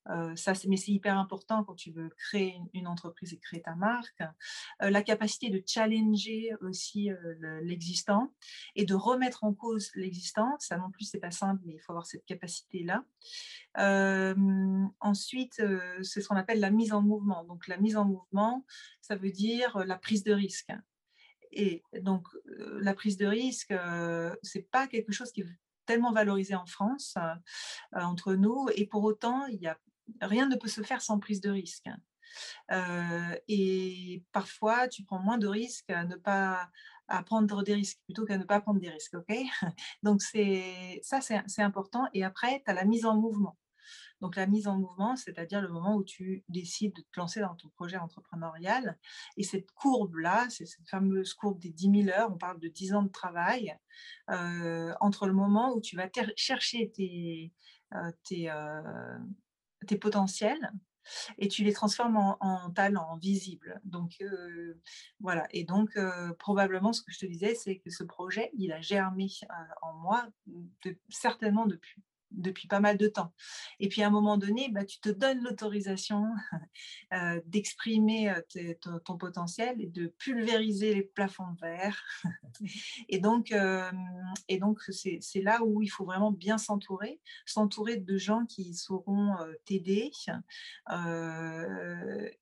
mais 0.08 0.77
c'est 0.77 0.91
hyper 0.91 1.17
important 1.17 1.63
quand 1.63 1.75
tu 1.75 1.91
veux 1.91 2.10
créer 2.10 2.60
une, 2.74 2.88
entreprise 2.88 3.34
et 3.34 3.38
créer 3.38 3.62
ta 3.62 3.75
marque. 3.75 4.22
la 4.79 5.01
capacité 5.01 5.50
de 5.50 5.62
challenger 5.65 6.51
aussi 6.62 7.10
l'existant 7.62 8.34
et 8.75 8.86
de 8.86 8.93
remettre 8.93 9.43
en 9.43 9.53
cause 9.53 9.91
l'existant, 9.96 10.55
ça 10.60 10.77
non 10.77 10.89
plus 10.89 11.05
c'est 11.05 11.20
pas 11.20 11.31
simple, 11.31 11.62
mais 11.65 11.75
il 11.75 11.79
faut 11.79 11.91
avoir 11.91 12.05
cette 12.05 12.25
capacité 12.25 12.84
là. 12.84 13.03
ensuite, 15.00 15.62
c'est 16.01 16.22
ce 16.22 16.27
qu'on 16.27 16.36
appelle 16.36 16.60
la 16.60 16.72
mise 16.72 16.93
en 16.93 17.01
mouvement. 17.01 17.43
Donc 17.43 17.67
la 17.67 17.77
mise 17.77 17.98
en 17.98 18.05
mouvement, 18.05 18.65
ça 19.01 19.15
veut 19.15 19.31
dire 19.31 19.86
la 19.86 19.98
prise 19.98 20.24
de 20.24 20.34
risque. 20.34 20.72
Et 21.51 21.84
donc 22.01 22.27
la 22.79 22.93
prise 22.93 23.17
de 23.17 23.27
risque, 23.27 23.74
c'est 24.41 24.70
pas 24.72 24.88
quelque 24.88 25.12
chose 25.12 25.31
qui 25.31 25.41
est 25.41 25.48
tellement 25.86 26.12
valorisé 26.12 26.55
en 26.55 26.65
France 26.65 27.15
entre 27.91 28.34
nous, 28.34 28.67
et 28.75 28.86
pour 28.86 29.03
autant, 29.03 29.46
il 29.46 29.60
y 29.62 29.67
a 29.67 29.77
rien 30.22 30.48
ne 30.48 30.55
peut 30.55 30.67
se 30.67 30.81
faire 30.81 31.01
sans 31.01 31.20
prise 31.20 31.41
de 31.41 31.50
risque. 31.50 31.89
Euh, 32.72 33.36
et 33.48 34.24
parfois, 34.31 34.88
tu 34.88 35.03
prends 35.03 35.20
moins 35.20 35.38
de 35.38 35.48
risques 35.48 35.89
à 35.89 36.05
ne 36.05 36.15
pas 36.15 36.70
prendre 37.25 37.62
des 37.63 37.74
risques 37.74 38.00
plutôt 38.05 38.25
qu'à 38.25 38.38
ne 38.38 38.46
pas 38.46 38.62
prendre 38.62 38.79
des 38.79 38.89
risques. 38.89 39.15
ok? 39.15 39.36
Donc, 40.03 40.22
ça, 40.22 41.20
c'est 41.22 41.62
important. 41.62 42.08
Et 42.13 42.24
après, 42.24 42.62
tu 42.65 42.72
as 42.72 42.74
la 42.74 42.86
mise 42.86 43.05
en 43.05 43.15
mouvement. 43.15 43.58
Donc, 44.22 44.36
la 44.36 44.46
mise 44.46 44.67
en 44.67 44.77
mouvement, 44.77 45.15
c'est-à-dire 45.15 45.62
le 45.62 45.67
moment 45.67 45.96
où 45.96 46.03
tu 46.03 46.43
décides 46.48 46.96
de 46.96 47.01
te 47.01 47.20
lancer 47.20 47.41
dans 47.41 47.55
ton 47.55 47.70
projet 47.70 47.98
entrepreneurial. 47.98 48.98
Et 49.36 49.43
cette 49.43 49.72
courbe-là, 49.72 50.48
c'est 50.50 50.67
cette 50.67 50.88
fameuse 50.88 51.34
courbe 51.34 51.60
des 51.60 51.72
10 51.72 52.03
000 52.05 52.17
heures, 52.17 52.31
on 52.31 52.38
parle 52.38 52.60
de 52.60 52.67
10 52.67 52.93
ans 52.93 53.03
de 53.03 53.10
travail, 53.10 53.75
entre 54.27 55.25
le 55.25 55.34
moment 55.34 55.74
où 55.75 55.81
tu 55.81 55.96
vas 55.98 56.08
chercher 56.36 56.91
tes, 56.91 57.51
tes, 58.24 58.48
tes 59.88 59.97
potentiels 59.97 60.71
et 61.38 61.47
tu 61.47 61.63
les 61.63 61.73
transformes 61.73 62.17
en, 62.17 62.38
en 62.41 62.69
talent, 62.69 63.17
visible. 63.17 63.81
Donc 63.83 64.17
euh, 64.21 64.79
voilà. 65.19 65.47
Et 65.51 65.63
donc 65.63 65.97
probablement 66.38 66.93
ce 66.93 67.01
que 67.01 67.11
je 67.11 67.19
te 67.19 67.25
disais, 67.25 67.55
c'est 67.55 67.77
que 67.77 67.89
ce 67.89 68.03
projet, 68.03 68.51
il 68.53 68.71
a 68.71 68.81
germé 68.81 69.27
en 69.81 69.93
moi 69.93 70.27
certainement 71.09 71.65
depuis 71.65 72.01
depuis 72.31 72.67
pas 72.67 72.79
mal 72.79 72.97
de 72.97 73.07
temps. 73.07 73.33
Et 73.79 73.89
puis 73.89 74.03
à 74.03 74.07
un 74.07 74.09
moment 74.09 74.38
donné, 74.38 74.69
bah, 74.69 74.85
tu 74.85 75.00
te 75.00 75.09
donnes 75.09 75.43
l'autorisation 75.43 76.25
euh, 77.13 77.41
d'exprimer 77.45 78.29
euh, 78.29 78.73
ton, 79.05 79.17
potentiel 79.17 79.81
et 79.81 79.88
de 79.88 80.07
pulvériser 80.07 80.93
les 80.93 81.03
plafonds 81.03 81.51
de 81.53 81.59
verre. 81.59 82.03
et 83.09 83.19
donc, 83.19 83.51
euh, 83.51 83.91
et 84.47 84.57
donc 84.57 84.79
c'est 84.89 85.41
là 85.41 85.61
où 85.63 85.81
il 85.81 85.89
faut 85.89 86.05
vraiment 86.05 86.31
bien 86.31 86.57
s'entourer, 86.57 87.19
s'entourer 87.45 87.97
de 87.97 88.17
gens 88.17 88.45
qui 88.45 88.73
sauront 88.73 89.35
t'aider 89.65 90.11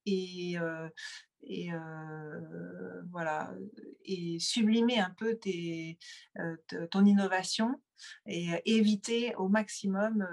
et 0.06 0.58
et 1.44 1.70
voilà 3.12 3.54
et 4.06 4.40
sublimer 4.40 5.00
un 5.00 5.14
peu 5.18 5.40
ton 6.92 7.06
innovation 7.06 7.82
et 8.26 8.50
éviter 8.66 9.36
au 9.36 9.50
maximum 9.50 10.26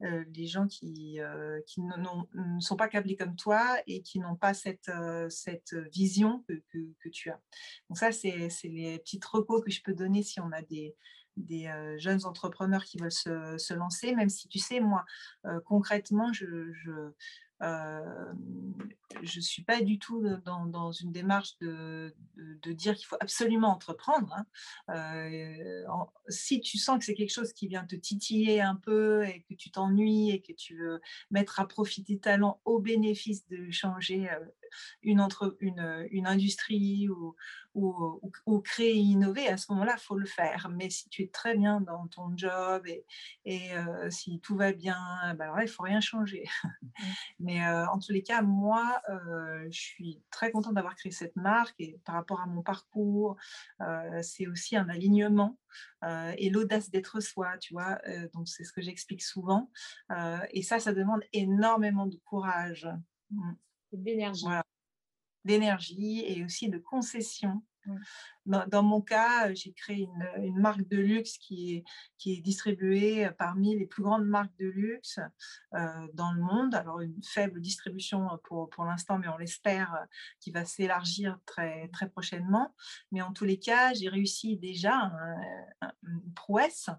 les 0.00 0.46
gens 0.46 0.66
qui, 0.66 1.18
qui 1.66 1.80
ne 1.82 2.60
sont 2.60 2.76
pas 2.76 2.88
câblés 2.88 3.16
comme 3.16 3.36
toi 3.36 3.78
et 3.86 4.02
qui 4.02 4.18
n'ont 4.18 4.36
pas 4.36 4.54
cette, 4.54 4.90
cette 5.28 5.74
vision 5.92 6.44
que, 6.48 6.54
que, 7.02 7.08
tu 7.10 7.30
as. 7.30 7.40
Donc 7.88 7.98
ça, 7.98 8.12
c'est 8.12 8.48
les 8.64 8.98
petites 8.98 9.24
recos 9.24 9.62
que 9.62 9.70
je 9.70 9.82
peux 9.82 9.94
donner 9.94 10.22
si 10.22 10.40
on 10.40 10.52
a 10.52 10.62
des, 10.62 10.96
des 11.36 11.70
jeunes 11.98 12.24
entrepreneurs 12.24 12.84
qui 12.84 12.98
veulent 12.98 13.12
se, 13.12 13.56
se, 13.58 13.74
lancer, 13.74 14.14
même 14.14 14.30
si 14.30 14.48
tu 14.48 14.58
sais, 14.58 14.80
moi, 14.80 15.04
concrètement, 15.66 16.32
je 16.32 16.72
je 17.60 19.36
ne 19.36 19.42
suis 19.42 19.62
pas 19.62 19.82
du 19.82 19.98
tout 19.98 20.24
dans, 20.44 20.92
une 20.92 21.12
démarche 21.12 21.58
de, 21.58 22.14
dire 22.66 22.94
qu'il 22.94 23.06
faut 23.06 23.16
absolument 23.20 23.68
entreprendre. 23.68 24.34
Hein. 24.88 26.06
si 26.28 26.60
tu 26.60 26.78
sens 26.78 26.98
que 26.98 27.04
c'est 27.04 27.14
quelque 27.14 27.32
chose 27.32 27.52
qui 27.52 27.68
vient 27.68 27.84
te 27.84 27.96
titiller 27.96 28.60
un 28.60 28.76
peu 28.76 29.24
et 29.26 29.44
que 29.48 29.54
tu 29.54 29.70
t'ennuies 29.70 30.30
et 30.30 30.40
que 30.40 30.52
tu 30.52 30.76
veux 30.78 31.00
mettre 31.30 31.60
à 31.60 31.68
profit 31.68 32.04
tes 32.04 32.18
talents 32.18 32.60
au 32.64 32.78
bénéfice 32.78 33.46
de 33.48 33.70
changer 33.70 34.28
une, 35.02 35.20
entre, 35.20 35.56
une, 35.60 36.06
une 36.10 36.26
industrie 36.26 37.08
ou, 37.08 37.34
ou, 37.74 38.20
ou, 38.46 38.60
créer 38.60 38.92
et 38.92 38.98
innover, 38.98 39.48
à 39.48 39.56
ce 39.56 39.70
moment-là, 39.72 39.94
il 39.96 40.00
faut 40.00 40.16
le 40.16 40.26
faire. 40.26 40.68
Mais 40.70 40.90
si 40.90 41.08
tu 41.08 41.22
es 41.22 41.28
très 41.28 41.56
bien 41.56 41.80
dans 41.80 42.08
ton 42.08 42.36
job 42.36 42.86
et, 42.86 43.04
et 43.44 43.70
si 44.10 44.40
tout 44.40 44.56
va 44.56 44.72
bien, 44.72 44.98
ben 45.36 45.44
alors 45.44 45.56
là, 45.56 45.62
il 45.62 45.66
ne 45.66 45.70
faut 45.70 45.84
rien 45.84 46.00
changer. 46.00 46.44
Mmh. 46.64 47.04
Mais 47.40 47.66
en 47.66 47.98
tous 47.98 48.12
les 48.12 48.22
cas, 48.22 48.42
moi, 48.42 49.00
je 49.70 49.80
suis 49.80 50.22
très 50.30 50.50
contente 50.50 50.74
d'avoir 50.74 50.96
créé 50.96 51.12
cette 51.12 51.36
marque 51.36 51.74
et 51.78 51.98
par 52.04 52.16
rapport 52.16 52.40
à 52.40 52.46
mon 52.46 52.62
parcours, 52.62 53.36
c'est 54.22 54.46
aussi 54.46 54.76
un 54.76 54.88
alignement 54.88 55.58
et 56.36 56.50
l'audace 56.50 56.90
d'être 56.90 57.20
soi, 57.20 57.56
tu 57.58 57.74
vois. 57.74 57.98
donc, 58.34 58.48
c'est 58.48 58.64
ce 58.64 58.72
que 58.72 58.82
j'explique 58.82 59.22
souvent. 59.22 59.70
et 60.50 60.62
ça, 60.62 60.80
ça 60.80 60.92
demande 60.92 61.22
énormément 61.32 62.06
de 62.06 62.16
courage. 62.24 62.88
Mmh. 63.30 63.52
D'énergie. 63.92 64.46
D'énergie 65.44 66.24
et 66.26 66.44
aussi 66.44 66.68
de 66.68 66.78
concession. 66.78 67.62
Dans, 68.50 68.82
mon 68.82 69.00
cas, 69.00 69.52
j'ai 69.54 69.72
créé 69.72 70.08
une, 70.38 70.58
marque 70.58 70.86
de 70.88 70.96
luxe 70.96 71.38
qui 71.38 71.84
est, 72.26 72.40
distribuée 72.42 73.30
parmi 73.38 73.78
les 73.78 73.86
plus 73.86 74.02
grandes 74.02 74.26
marques 74.26 74.56
de 74.58 74.66
luxe 74.66 75.20
dans 75.72 76.32
le 76.32 76.40
monde. 76.40 76.74
Alors, 76.74 77.00
une 77.00 77.22
faible 77.22 77.60
distribution 77.60 78.28
pour, 78.44 78.84
l'instant, 78.84 79.18
mais 79.18 79.28
on 79.28 79.38
l'espère 79.38 80.06
qui 80.40 80.50
va 80.50 80.64
s'élargir 80.64 81.38
très, 81.46 81.88
prochainement. 82.12 82.74
Mais 83.12 83.22
en 83.22 83.32
tous 83.32 83.44
les 83.44 83.58
cas, 83.58 83.94
j'ai 83.94 84.08
réussi 84.08 84.56
déjà 84.56 85.12
une 86.02 86.32
prouesse, 86.34 86.90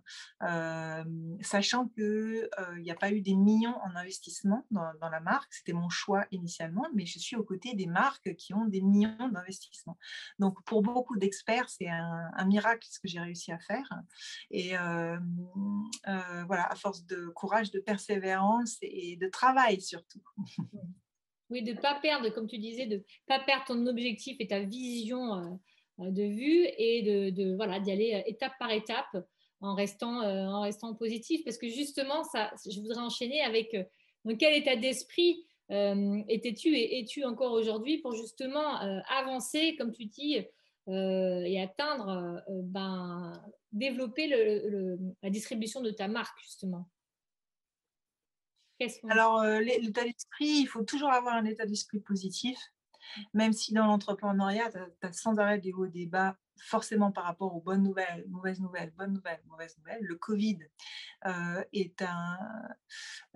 sachant 1.41 1.87
qu'il 1.89 2.49
n'y 2.79 2.91
a 2.91 2.95
pas 2.95 3.11
eu 3.11 3.21
des 3.21 3.35
millions 3.35 3.77
en 3.83 3.95
investissement 3.95 4.65
dans, 4.71 4.91
dans 5.01 5.09
la 5.09 5.19
marque. 5.19 5.53
C'était 5.53 5.73
mon 5.73 5.89
choix 5.89 6.25
initialement, 6.31 6.87
mais 6.93 7.05
je 7.05 7.19
suis 7.19 7.35
aux 7.35 7.43
côtés 7.43 7.75
des 7.75 7.87
marques 7.87 8.35
qui 8.35 8.53
ont 8.53 8.65
des 8.65 8.81
millions 8.81 9.29
d'investissements. 9.29 9.97
Donc, 10.39 10.63
pour 10.63 10.81
beaucoup 10.81 11.17
d'experts, 11.17 11.40
c'est 11.67 11.87
un, 11.87 12.45
miracle 12.45 12.87
ce 12.89 12.99
que 12.99 13.07
j'ai 13.07 13.19
réussi 13.19 13.51
à 13.51 13.59
faire. 13.59 13.89
Et 14.49 14.71
voilà, 16.47 16.67
à 16.69 16.75
force 16.75 17.05
de 17.05 17.27
courage, 17.29 17.71
de 17.71 17.79
persévérance 17.79 18.77
et 18.81 19.17
de 19.17 19.27
travail 19.27 19.81
surtout. 19.81 20.21
Oui, 21.49 21.63
de 21.63 21.73
ne 21.73 21.79
pas 21.79 21.99
perdre, 21.99 22.29
comme 22.29 22.47
tu 22.47 22.57
disais, 22.57 22.85
de 22.85 22.95
ne 22.95 23.01
pas 23.27 23.39
perdre 23.39 23.65
ton 23.65 23.85
objectif 23.85 24.37
et 24.39 24.47
ta 24.47 24.61
vision 24.61 25.59
de 25.97 26.23
vue 26.23 26.65
et 26.77 27.31
de, 27.31 27.55
voilà 27.55 27.79
d'y 27.79 27.91
aller 27.91 28.23
étape 28.25 28.53
par 28.57 28.71
étape 28.71 29.17
en 29.59 29.75
restant, 29.75 30.21
en 30.21 30.61
restant 30.61 30.95
positif. 30.95 31.43
Parce 31.43 31.57
que 31.57 31.67
justement, 31.67 32.23
ça, 32.23 32.51
je 32.69 32.79
voudrais 32.79 33.01
enchaîner 33.01 33.41
avec 33.41 33.75
dans 34.23 34.35
quel 34.35 34.55
état 34.55 34.75
d'esprit 34.75 35.45
étais-tu 35.69 36.69
et 36.69 36.99
es-tu 36.99 37.23
encore 37.23 37.53
aujourd'hui 37.53 37.99
pour 37.99 38.13
justement 38.13 38.77
avancer, 39.09 39.75
comme 39.77 39.91
tu 39.91 40.05
dis, 40.05 40.39
et 40.91 41.61
atteindre, 41.61 42.43
ben, 42.49 43.33
développer 43.71 44.27
la 45.21 45.29
distribution 45.29 45.81
de 45.81 45.91
ta 45.91 46.07
marque, 46.07 46.39
justement. 46.41 46.89
Alors, 49.09 49.43
l'état 49.43 50.03
d'esprit, 50.03 50.61
il 50.61 50.65
faut 50.65 50.83
toujours 50.83 51.11
avoir 51.11 51.35
un 51.35 51.45
état 51.45 51.65
d'esprit 51.65 51.99
positif, 51.99 52.57
même 53.33 53.53
si 53.53 53.73
dans 53.73 53.85
l'entrepreneuriat, 53.85 54.71
tu 54.71 55.07
as, 55.07 55.13
sans 55.13 55.37
arrêt 55.37 55.59
des 55.59 55.71
hauts 55.71 55.85
et 55.85 55.91
des 55.91 56.07
bas 56.07 56.35
forcément 56.61 57.11
par 57.11 57.25
rapport 57.25 57.55
aux 57.55 57.61
bonnes 57.61 57.83
nouvelles, 57.83 58.25
mauvaises 58.29 58.59
nouvelles, 58.59 58.91
bonnes 58.97 59.13
nouvelles, 59.13 59.41
mauvaises 59.47 59.77
nouvelles. 59.77 60.03
Le 60.03 60.15
Covid 60.15 60.59
euh, 61.25 61.63
est 61.73 62.01
un, 62.01 62.37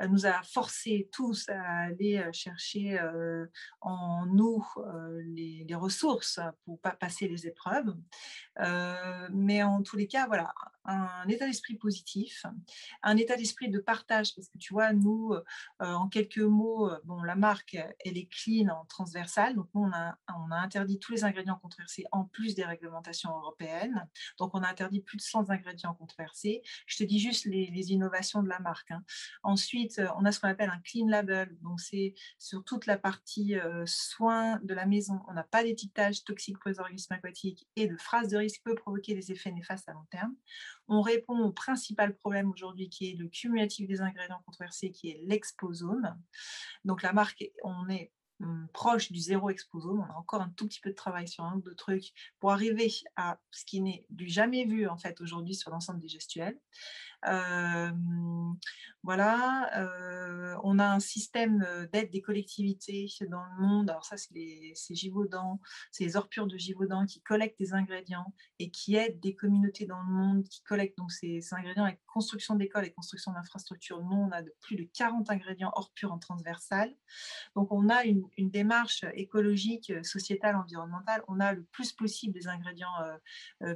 nous 0.08 0.26
a 0.26 0.42
forcé 0.44 1.10
tous 1.12 1.50
à 1.50 1.62
aller 1.86 2.18
euh, 2.18 2.32
chercher 2.32 3.00
euh, 3.00 3.46
en 3.82 4.26
nous 4.28 4.66
les, 5.26 5.66
ressources 5.76 6.40
pour 6.64 6.80
pas 6.80 6.92
passer 6.92 7.28
les 7.28 7.48
épreuves. 7.48 7.94
mais 9.32 9.62
en 9.62 9.84
tous 9.84 9.98
les 9.98 10.08
cas, 10.08 10.26
voilà, 10.26 10.54
un 10.86 11.28
état 11.28 11.46
d'esprit 11.46 11.76
positif, 11.76 12.46
un 13.04 13.18
état 13.18 13.36
d'esprit 13.36 13.70
de 13.70 13.80
partage, 13.80 14.36
parce 14.36 14.48
que 14.50 14.58
tu 14.58 14.74
vois, 14.74 14.94
nous, 14.94 15.34
en 15.80 16.08
quelques 16.08 16.38
mots, 16.38 16.90
bon, 17.04 17.24
la 17.24 17.36
marque, 17.36 17.78
elle 18.04 18.18
est 18.18 18.30
clean 18.30 18.70
en 18.70 18.86
transversale, 18.86 19.56
donc 19.56 19.68
nous, 19.74 19.82
on 19.82 19.92
a, 19.92 20.18
on 20.30 20.52
a 20.52 20.58
interdit 20.58 21.00
tous 21.00 21.12
les 21.12 21.24
ingrédients 21.24 21.58
controversés 21.62 22.06
en 22.12 22.26
plus 22.26 22.56
des 22.56 22.66
réglementations 22.66 23.32
européennes, 23.32 24.08
donc 24.38 24.52
on 24.54 24.62
a 24.62 24.68
interdit 24.68 25.02
plus 25.02 25.18
de 25.18 25.22
100 25.22 25.50
ingrédients 25.50 25.94
controversés. 25.94 26.62
Je 26.88 26.98
te 26.98 27.04
dis 27.04 27.20
juste 27.20 27.46
les, 27.46 27.86
innovations 27.86 28.42
de 28.42 28.50
la 28.50 28.60
marque. 28.60 28.90
Hein. 28.92 29.04
Ensuite, 29.44 30.02
on 30.18 30.26
a 30.26 30.32
ce 30.32 30.40
qu'on 30.40 30.48
appelle 30.48 30.72
un 30.72 30.80
clean 30.80 31.08
label, 31.08 31.56
donc 31.62 31.80
c'est 31.80 32.16
sur 32.40 32.64
toute 32.64 32.86
la 32.88 32.98
partie 32.98 33.56
soins 33.86 34.60
de 34.64 34.74
la 34.74 34.86
maison, 34.86 35.22
on 35.28 35.34
n'a 35.34 35.44
pas 35.44 35.64
d'étiquetage 35.64 36.24
toxique 36.24 36.58
pour 36.60 36.70
les 36.70 36.80
organismes 36.80 37.14
aquatiques 37.14 37.68
et 37.76 37.88
de 37.88 37.98
phrases 37.98 38.30
de 38.30 38.38
risque 38.38 38.62
peut 38.64 38.76
provoquer 38.76 39.14
des 39.14 39.32
effets 39.32 39.52
néfastes 39.52 39.88
à 39.90 39.94
long 39.94 40.06
terme. 40.10 40.36
On 40.88 41.02
répond 41.02 41.40
au 41.40 41.52
principal 41.52 42.16
problème 42.16 42.52
aujourd'hui 42.52 42.90
qui 42.90 43.12
est 43.12 43.16
le 43.16 43.28
cumulatif 43.28 43.88
des 43.88 44.02
ingrédients 44.02 44.42
controversés, 44.46 44.92
qui 44.92 45.10
est 45.10 45.22
l'exposome. 45.26 46.16
Donc 46.84 47.02
la 47.02 47.14
marque, 47.14 47.44
on 47.64 47.90
est 47.90 48.12
proche 48.74 49.12
du 49.12 49.20
zéro 49.20 49.50
exposome. 49.50 50.00
On 50.00 50.14
a 50.14 50.18
encore 50.18 50.42
un 50.42 50.50
tout 50.50 50.68
petit 50.68 50.82
peu 50.82 50.90
de 50.90 50.96
travail 50.96 51.28
sur 51.28 51.44
un 51.46 51.56
ou 51.56 51.62
deux 51.62 51.76
trucs 51.76 52.14
pour 52.40 52.52
arriver 52.52 52.92
à 53.16 53.40
ce 53.52 53.66
qui 53.66 53.82
n'est 53.82 54.06
du 54.10 54.28
jamais 54.28 54.66
vu 54.66 54.88
en 54.88 54.98
fait 54.98 55.20
aujourd'hui 55.22 55.56
sur 55.56 55.72
l'ensemble 55.72 56.00
des 56.00 56.10
gestuels 56.10 56.60
voilà, 59.06 59.72
on 60.64 60.80
a 60.80 60.88
un 60.88 61.00
système 61.00 61.64
d'aide 61.94 62.10
des 62.10 62.22
collectivités 62.22 63.08
dans 63.30 63.44
le 63.44 63.62
monde. 63.62 63.90
Alors 63.90 64.04
ça, 64.04 64.18
c'est 64.18 64.34
les, 64.34 64.74
Givaudan, 64.90 65.60
c'est 65.92 66.06
les 66.06 66.16
Orpures 66.16 66.48
de 66.48 66.58
Givaudan 66.58 67.06
qui 67.06 67.22
collectent 67.22 67.60
des 67.60 67.74
ingrédients 67.74 68.34
et 68.58 68.72
qui 68.72 68.96
aident 68.96 69.20
des 69.20 69.36
communautés 69.36 69.86
dans 69.86 70.00
le 70.02 70.12
monde 70.12 70.44
qui 70.50 70.64
collectent 70.64 70.98
donc 70.98 71.12
ces, 71.12 71.40
ingrédients 71.54 71.84
avec 71.84 72.04
construction 72.08 72.56
d'écoles 72.56 72.86
et 72.86 72.94
construction 72.94 73.32
d'infrastructures. 73.32 74.02
Nous, 74.02 74.16
on 74.16 74.32
a 74.32 74.42
plus 74.62 74.76
de 74.76 74.90
40 74.94 75.30
ingrédients 75.30 75.72
Orpures 75.76 76.12
en 76.12 76.18
transversal. 76.18 76.92
Donc, 77.56 77.72
on 77.72 77.90
a 77.90 78.06
une, 78.06 78.26
démarche 78.38 79.06
écologique, 79.14 79.94
sociétale, 80.04 80.56
environnementale. 80.56 81.24
On 81.28 81.40
a 81.40 81.54
le 81.54 81.64
plus 81.64 81.92
possible 81.92 82.34
des 82.34 82.48
ingrédients 82.48 82.96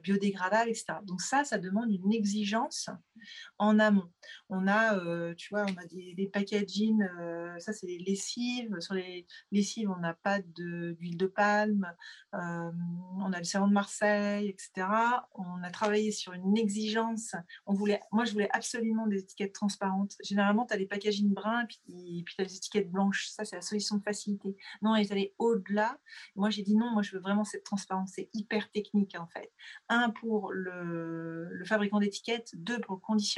biodégradables, 0.04 0.70
etc. 0.70 0.86
Donc 1.04 1.22
ça, 1.22 1.44
ça 1.44 1.58
demande 1.58 1.92
une 1.92 2.12
exigence 2.14 2.90
en 3.58 3.80
amont. 3.80 4.10
On 4.50 4.68
a, 4.68 4.98
euh, 4.98 5.34
tu 5.36 5.50
vois, 5.54 5.66
on 5.66 5.78
a 5.78 5.86
des, 5.86 6.14
des 6.16 6.28
packaging, 6.28 7.04
euh, 7.04 7.58
ça 7.60 7.74
c'est 7.74 7.88
les 7.88 8.00
lessives. 8.00 8.80
Sur 8.80 8.96
les 8.96 9.28
lessives, 9.52 9.90
on 9.90 10.00
n'a 10.00 10.14
pas 10.14 10.40
d'huile 10.42 11.18
de, 11.18 11.28
palme, 11.28 11.94
euh, 12.34 12.72
on 13.18 13.32
a 13.32 13.38
le 13.38 13.44
savon 13.44 13.68
de 13.68 13.74
Marseille, 13.74 14.50
etc. 14.50 14.88
On 15.34 15.64
a 15.64 15.70
travaillé 15.72 16.12
sur 16.12 16.34
une 16.34 16.58
exigence. 16.58 17.36
On 17.66 17.74
voulait, 17.74 18.02
moi, 18.12 18.26
je 18.26 18.34
voulais 18.34 18.50
absolument 18.54 19.08
des 19.08 19.20
étiquettes 19.20 19.54
transparentes. 19.54 20.16
Généralement, 20.24 20.66
tu 20.66 20.74
as 20.74 20.78
les 20.78 20.88
packaging 20.88 21.34
bruns, 21.34 21.66
puis, 21.66 22.24
puis 22.26 22.36
tu 22.36 22.42
as 22.42 22.46
les 22.46 22.56
étiquettes 22.56 22.92
blanches. 22.92 23.28
Ça, 23.30 23.46
c'est 23.46 23.56
la 23.56 23.62
solution 23.62 23.98
de 23.98 24.04
facilité. 24.04 24.58
Non, 24.82 24.96
est 24.96 25.12
allée 25.12 25.36
au-delà. 25.38 26.00
Moi, 26.36 26.50
j'ai 26.50 26.64
dit 26.64 26.76
non, 26.76 26.92
moi, 26.92 27.02
je 27.04 27.16
veux 27.16 27.22
vraiment 27.22 27.44
cette 27.44 27.64
transparence. 27.64 28.14
C'est 28.16 28.30
hyper 28.34 28.72
technique, 28.72 29.16
en 29.20 29.28
fait. 29.28 29.52
Un, 29.90 30.10
pour 30.10 30.52
le, 30.52 31.50
le 31.52 31.66
fabricant 31.66 32.00
d'étiquettes. 32.00 32.52
Deux, 32.56 32.80
pour 32.80 32.96
le 32.96 33.02
conditionnement 33.02 33.29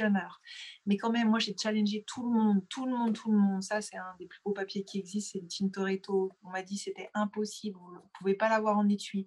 mais 0.86 0.96
quand 0.96 1.10
même, 1.10 1.28
moi, 1.28 1.38
j'ai 1.38 1.54
challengé 1.56 2.04
tout 2.06 2.22
le 2.22 2.30
monde, 2.30 2.68
tout 2.68 2.86
le 2.86 2.92
monde, 2.92 3.14
tout 3.14 3.30
le 3.30 3.38
monde. 3.38 3.62
Ça, 3.62 3.80
c'est 3.80 3.96
un 3.96 4.14
des 4.18 4.26
plus 4.26 4.40
beaux 4.44 4.52
papiers 4.52 4.84
qui 4.84 4.98
existent, 4.98 5.32
c'est 5.32 5.40
le 5.40 5.48
Tintoretto. 5.48 6.30
On 6.42 6.50
m'a 6.50 6.62
dit 6.62 6.76
c'était 6.76 7.10
impossible, 7.14 7.78
vous 7.78 7.94
ne 7.94 8.00
pouvez 8.14 8.34
pas 8.34 8.48
l'avoir 8.48 8.78
en 8.78 8.88
étui. 8.88 9.26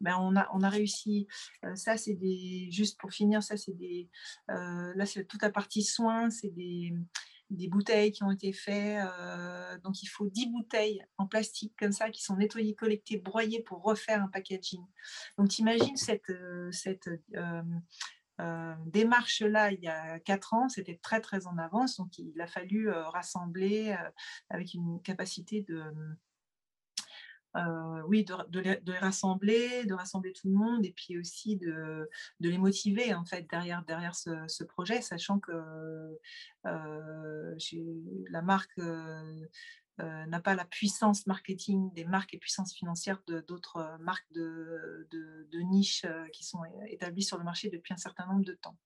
Ben, 0.00 0.16
on, 0.18 0.36
a, 0.36 0.48
on 0.52 0.62
a 0.62 0.68
réussi. 0.68 1.26
Euh, 1.64 1.74
ça, 1.76 1.96
c'est 1.96 2.14
des. 2.14 2.68
Juste 2.70 2.98
pour 2.98 3.12
finir, 3.12 3.42
ça, 3.42 3.56
c'est 3.56 3.76
des. 3.76 4.08
Euh, 4.50 4.92
là, 4.94 5.06
c'est 5.06 5.24
toute 5.24 5.42
la 5.42 5.50
partie 5.50 5.82
soins, 5.82 6.30
c'est 6.30 6.50
des 6.50 6.92
des 7.48 7.68
bouteilles 7.68 8.10
qui 8.10 8.24
ont 8.24 8.32
été 8.32 8.52
faites. 8.52 9.06
Euh, 9.20 9.78
donc, 9.84 10.02
il 10.02 10.08
faut 10.08 10.26
10 10.26 10.48
bouteilles 10.48 11.00
en 11.16 11.28
plastique 11.28 11.74
comme 11.78 11.92
ça 11.92 12.10
qui 12.10 12.20
sont 12.20 12.34
nettoyées, 12.34 12.74
collectées, 12.74 13.18
broyées 13.18 13.62
pour 13.62 13.84
refaire 13.84 14.20
un 14.20 14.26
packaging. 14.26 14.82
Donc, 15.38 15.50
tu 15.50 15.62
imagines 15.62 15.96
cette, 15.96 16.32
cette 16.72 17.08
démarche-là, 18.86 19.72
il 19.72 19.80
y 19.80 19.88
a 19.88 20.18
quatre 20.20 20.54
ans, 20.54 20.68
c'était 20.68 20.98
très 21.02 21.20
très 21.20 21.46
en 21.46 21.58
avance, 21.58 21.96
donc 21.96 22.18
il 22.18 22.38
a 22.40 22.46
fallu 22.46 22.90
euh, 22.90 23.08
rassembler 23.08 23.96
euh, 23.98 24.10
avec 24.50 24.74
une 24.74 25.00
capacité 25.02 25.62
de, 25.62 25.82
oui, 28.06 28.24
de, 28.24 28.92
rassembler, 28.98 29.86
de 29.86 29.94
rassembler 29.94 30.34
tout 30.34 30.48
le 30.48 30.54
monde 30.54 30.84
et 30.84 30.92
puis 30.92 31.18
aussi 31.18 31.56
de, 31.56 32.08
les 32.40 32.58
motiver 32.58 33.14
en 33.14 33.24
fait 33.24 33.48
derrière, 33.48 34.14
ce, 34.14 34.64
projet, 34.64 35.00
sachant 35.00 35.38
que 35.38 35.52
la 36.64 38.42
marque 38.42 38.78
euh, 38.78 39.46
n'a 39.98 40.40
pas 40.40 40.54
la 40.54 40.64
puissance 40.64 41.26
marketing 41.26 41.92
des 41.94 42.04
marques 42.04 42.34
et 42.34 42.38
puissance 42.38 42.74
financière 42.74 43.22
d'autres 43.26 43.76
euh, 43.78 43.98
marques 43.98 44.30
de, 44.32 45.08
de, 45.10 45.60
niche 45.60 46.04
euh, 46.04 46.26
qui 46.28 46.44
sont 46.44 46.60
établies 46.88 47.22
sur 47.22 47.38
le 47.38 47.44
marché 47.44 47.70
depuis 47.70 47.94
un 47.94 47.96
certain 47.96 48.26
nombre 48.26 48.44
de 48.44 48.52
temps. 48.52 48.76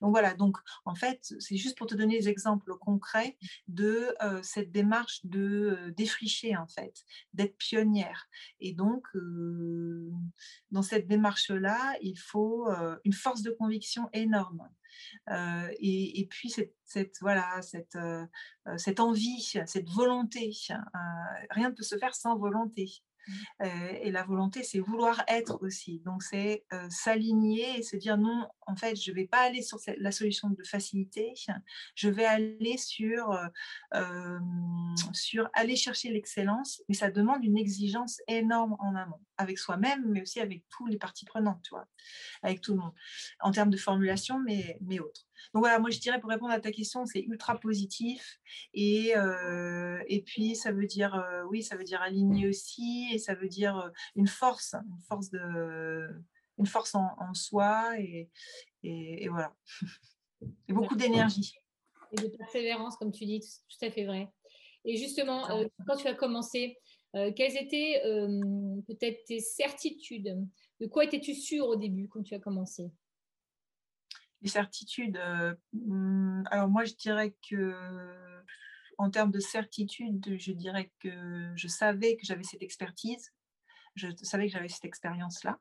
Donc 0.00 0.10
voilà, 0.10 0.34
donc 0.34 0.56
en 0.84 0.94
fait, 0.94 1.34
c'est 1.38 1.56
juste 1.56 1.76
pour 1.76 1.86
te 1.86 1.94
donner 1.94 2.18
des 2.18 2.28
exemples 2.28 2.76
concrets 2.76 3.36
de 3.68 4.14
cette 4.42 4.70
démarche 4.70 5.24
de 5.24 5.92
défricher 5.96 6.56
en 6.56 6.66
fait, 6.66 7.04
d'être 7.32 7.56
pionnière. 7.56 8.28
Et 8.60 8.72
donc, 8.72 9.06
dans 10.70 10.82
cette 10.82 11.06
démarche-là, 11.08 11.96
il 12.02 12.18
faut 12.18 12.68
une 13.04 13.12
force 13.12 13.42
de 13.42 13.50
conviction 13.50 14.08
énorme. 14.12 14.68
Et, 15.28 16.20
et, 16.20 16.26
puis 16.26 16.50
cette, 16.50 16.74
cette 16.84 17.16
voilà, 17.20 17.60
cette, 17.62 17.98
cette 18.76 19.00
envie, 19.00 19.42
cette 19.66 19.88
volonté. 19.90 20.52
rien 21.50 21.70
ne 21.70 21.74
peut 21.74 21.82
se 21.82 21.98
faire 21.98 22.14
sans 22.14 22.36
volonté. 22.36 22.90
Mmh. 23.28 23.64
et 24.00 24.10
la 24.10 24.24
volonté, 24.24 24.62
c'est 24.62 24.80
vouloir 24.80 25.22
être 25.28 25.62
aussi. 25.62 26.00
Donc, 26.00 26.22
c'est 26.22 26.64
s'aligner 26.88 27.78
et 27.78 27.82
se 27.82 27.96
dire 27.96 28.16
non, 28.16 28.48
en 28.66 28.76
fait, 28.76 28.96
je 28.96 29.10
ne 29.10 29.16
vais 29.16 29.26
pas 29.26 29.42
aller 29.42 29.62
sur 29.62 29.78
la 29.98 30.10
solution 30.10 30.48
de 30.48 30.64
facilité, 30.64 31.34
je 31.94 32.08
vais 32.08 32.24
aller 32.24 32.76
sur, 32.78 33.38
sur 35.12 35.50
aller 35.52 35.76
chercher 35.76 36.10
l'excellence, 36.10 36.82
mais 36.88 36.94
ça 36.94 37.10
demande 37.10 37.44
une 37.44 37.58
exigence 37.58 38.20
énorme 38.26 38.76
en 38.80 38.94
amont. 38.94 39.20
Avec 39.40 39.58
soi-même, 39.58 40.04
mais 40.06 40.22
aussi 40.22 40.40
avec 40.40 40.64
tous 40.68 40.86
les 40.86 40.96
parties 40.96 41.24
prenantes, 41.24 41.60
tu 41.62 41.70
vois, 41.70 41.86
avec 42.42 42.60
tout 42.60 42.72
le 42.74 42.80
monde, 42.80 42.92
en 43.40 43.50
termes 43.50 43.70
de 43.70 43.76
formulation, 43.76 44.38
mais, 44.38 44.78
mais 44.82 45.00
autres. 45.00 45.26
Donc 45.54 45.62
voilà, 45.62 45.78
moi 45.78 45.90
je 45.90 45.98
dirais 45.98 46.20
pour 46.20 46.30
répondre 46.30 46.52
à 46.52 46.60
ta 46.60 46.70
question, 46.70 47.06
c'est 47.06 47.22
ultra 47.22 47.58
positif. 47.58 48.38
Et, 48.74 49.16
euh, 49.16 50.02
et 50.06 50.22
puis 50.22 50.54
ça 50.54 50.72
veut 50.72 50.86
dire, 50.86 51.14
euh, 51.14 51.42
oui, 51.44 51.62
ça 51.62 51.76
veut 51.76 51.84
dire 51.84 52.02
aligner 52.02 52.46
aussi, 52.46 53.08
et 53.12 53.18
ça 53.18 53.34
veut 53.34 53.48
dire 53.48 53.76
euh, 53.78 53.88
une 54.14 54.28
force, 54.28 54.74
une 54.74 55.02
force, 55.08 55.30
de, 55.30 56.08
une 56.58 56.66
force 56.66 56.94
en, 56.94 57.34
soi, 57.34 57.98
et, 57.98 58.30
et, 58.82 59.28
voilà. 59.28 59.54
et 60.68 60.72
beaucoup 60.72 60.96
d'énergie. 60.96 61.54
Et 62.12 62.16
de 62.16 62.28
persévérance, 62.36 62.96
comme 62.96 63.12
tu 63.12 63.24
dis, 63.24 63.40
tout 63.40 63.84
à 63.84 63.90
fait 63.90 64.04
vrai. 64.04 64.28
Et 64.84 64.96
justement, 64.96 65.46
quand 65.86 65.96
tu 65.96 66.08
as 66.08 66.14
commencé, 66.14 66.78
quelles 67.12 67.56
étaient 67.56 68.00
peut-être 68.86 69.24
tes 69.24 69.40
certitudes? 69.40 70.46
De 70.80 70.86
quoi 70.86 71.04
étais-tu 71.04 71.34
sûr 71.34 71.66
au 71.66 71.76
début 71.76 72.08
quand 72.08 72.22
tu 72.22 72.34
as 72.34 72.38
commencé? 72.38 72.90
Les 74.42 74.48
certitudes, 74.48 75.18
euh, 75.18 75.54
hmm, 75.74 76.44
alors 76.50 76.68
moi 76.68 76.84
je 76.84 76.94
dirais 76.94 77.34
que 77.48 77.74
en 78.96 79.10
termes 79.10 79.30
de 79.30 79.40
certitude, 79.40 80.36
je 80.38 80.52
dirais 80.52 80.90
que 81.00 81.52
je 81.56 81.68
savais 81.68 82.16
que 82.16 82.24
j'avais 82.24 82.42
cette 82.42 82.62
expertise, 82.62 83.32
je 83.96 84.08
savais 84.22 84.46
que 84.46 84.52
j'avais 84.52 84.68
cette 84.68 84.84
expérience-là. 84.84 85.58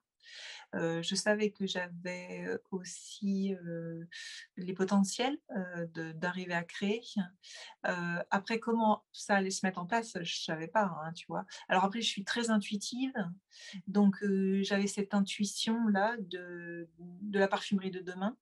Je 0.74 1.16
savais 1.16 1.52
que 1.52 1.66
j'avais 1.66 2.48
aussi 2.72 3.56
les 4.58 4.74
potentiels 4.74 5.38
d'arriver 6.16 6.54
à 6.54 6.64
créer. 6.64 7.02
après, 7.84 8.60
comment 8.60 9.04
ça 9.12 9.36
allait 9.36 9.50
se 9.50 9.66
mettre 9.66 9.80
en 9.80 9.86
place, 9.86 10.14
je 10.14 10.20
ne 10.20 10.26
savais 10.26 10.68
pas, 10.68 10.96
hein, 11.04 11.12
tu 11.14 11.26
vois. 11.28 11.46
Alors 11.70 11.84
après, 11.84 12.02
je 12.02 12.08
suis 12.08 12.24
très 12.24 12.50
intuitive, 12.50 13.14
donc 13.88 14.18
j'avais 14.62 14.88
cette 14.88 15.14
intuition-là 15.14 16.16
de, 16.20 16.88
de, 17.00 17.40
la 17.40 17.48
parfumerie 17.48 17.92
de 17.92 18.02
demain. 18.02 18.38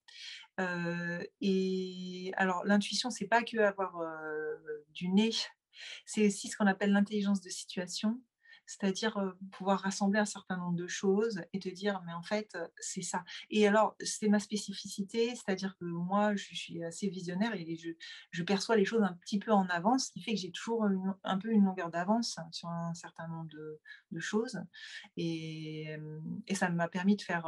et 1.42 2.32
alors, 2.36 2.66
l'intuition, 2.66 3.10
c'est 3.10 3.28
pas 3.28 3.44
que 3.44 3.58
avoir 3.58 4.02
du 4.94 5.10
nez, 5.10 5.32
c'est 6.06 6.28
aussi 6.28 6.50
ce 6.50 6.58
qu'on 6.58 6.68
appelle 6.68 6.92
l'intelligence 6.92 7.42
de 7.42 7.50
situation 7.50 8.22
c'est-à-dire 8.68 9.34
pouvoir 9.52 9.80
rassembler 9.80 10.20
un 10.20 10.26
certain 10.26 10.58
nombre 10.58 10.76
de 10.76 10.88
choses 10.88 11.42
et 11.54 11.60
te 11.60 11.70
dire, 11.70 12.02
mais 12.06 12.14
en 12.14 12.22
fait, 12.22 12.58
c'est 12.80 13.02
ça. 13.02 13.24
Et 13.50 13.68
alors, 13.68 13.96
c'est 14.02 14.28
ma 14.28 14.40
spécificité, 14.40 15.34
c'est-à-dire 15.36 15.76
que 15.80 15.86
moi, 15.86 16.36
je 16.36 16.54
suis 16.54 16.84
assez 16.84 17.08
visionnaire 17.08 17.54
et 17.56 17.78
je, 18.32 18.44
perçois 18.44 18.76
les 18.76 18.86
choses 18.86 19.04
un 19.04 19.14
petit 19.14 19.40
peu 19.40 19.52
en 19.52 19.68
avance, 19.68 20.08
ce 20.08 20.12
qui 20.12 20.22
fait 20.22 20.34
que 20.34 20.40
j'ai 20.40 20.52
toujours 20.52 20.88
un 21.24 21.38
peu 21.38 21.50
une 21.50 21.66
longueur 21.66 21.90
d'avance 21.90 22.38
sur 22.52 22.70
un 22.70 22.94
certain 22.94 23.28
nombre 23.28 23.50
de, 23.50 24.20
choses. 24.20 24.60
Et, 25.16 25.96
ça 26.54 26.70
m'a 26.70 26.88
permis 26.88 27.16
de 27.16 27.22
faire 27.22 27.46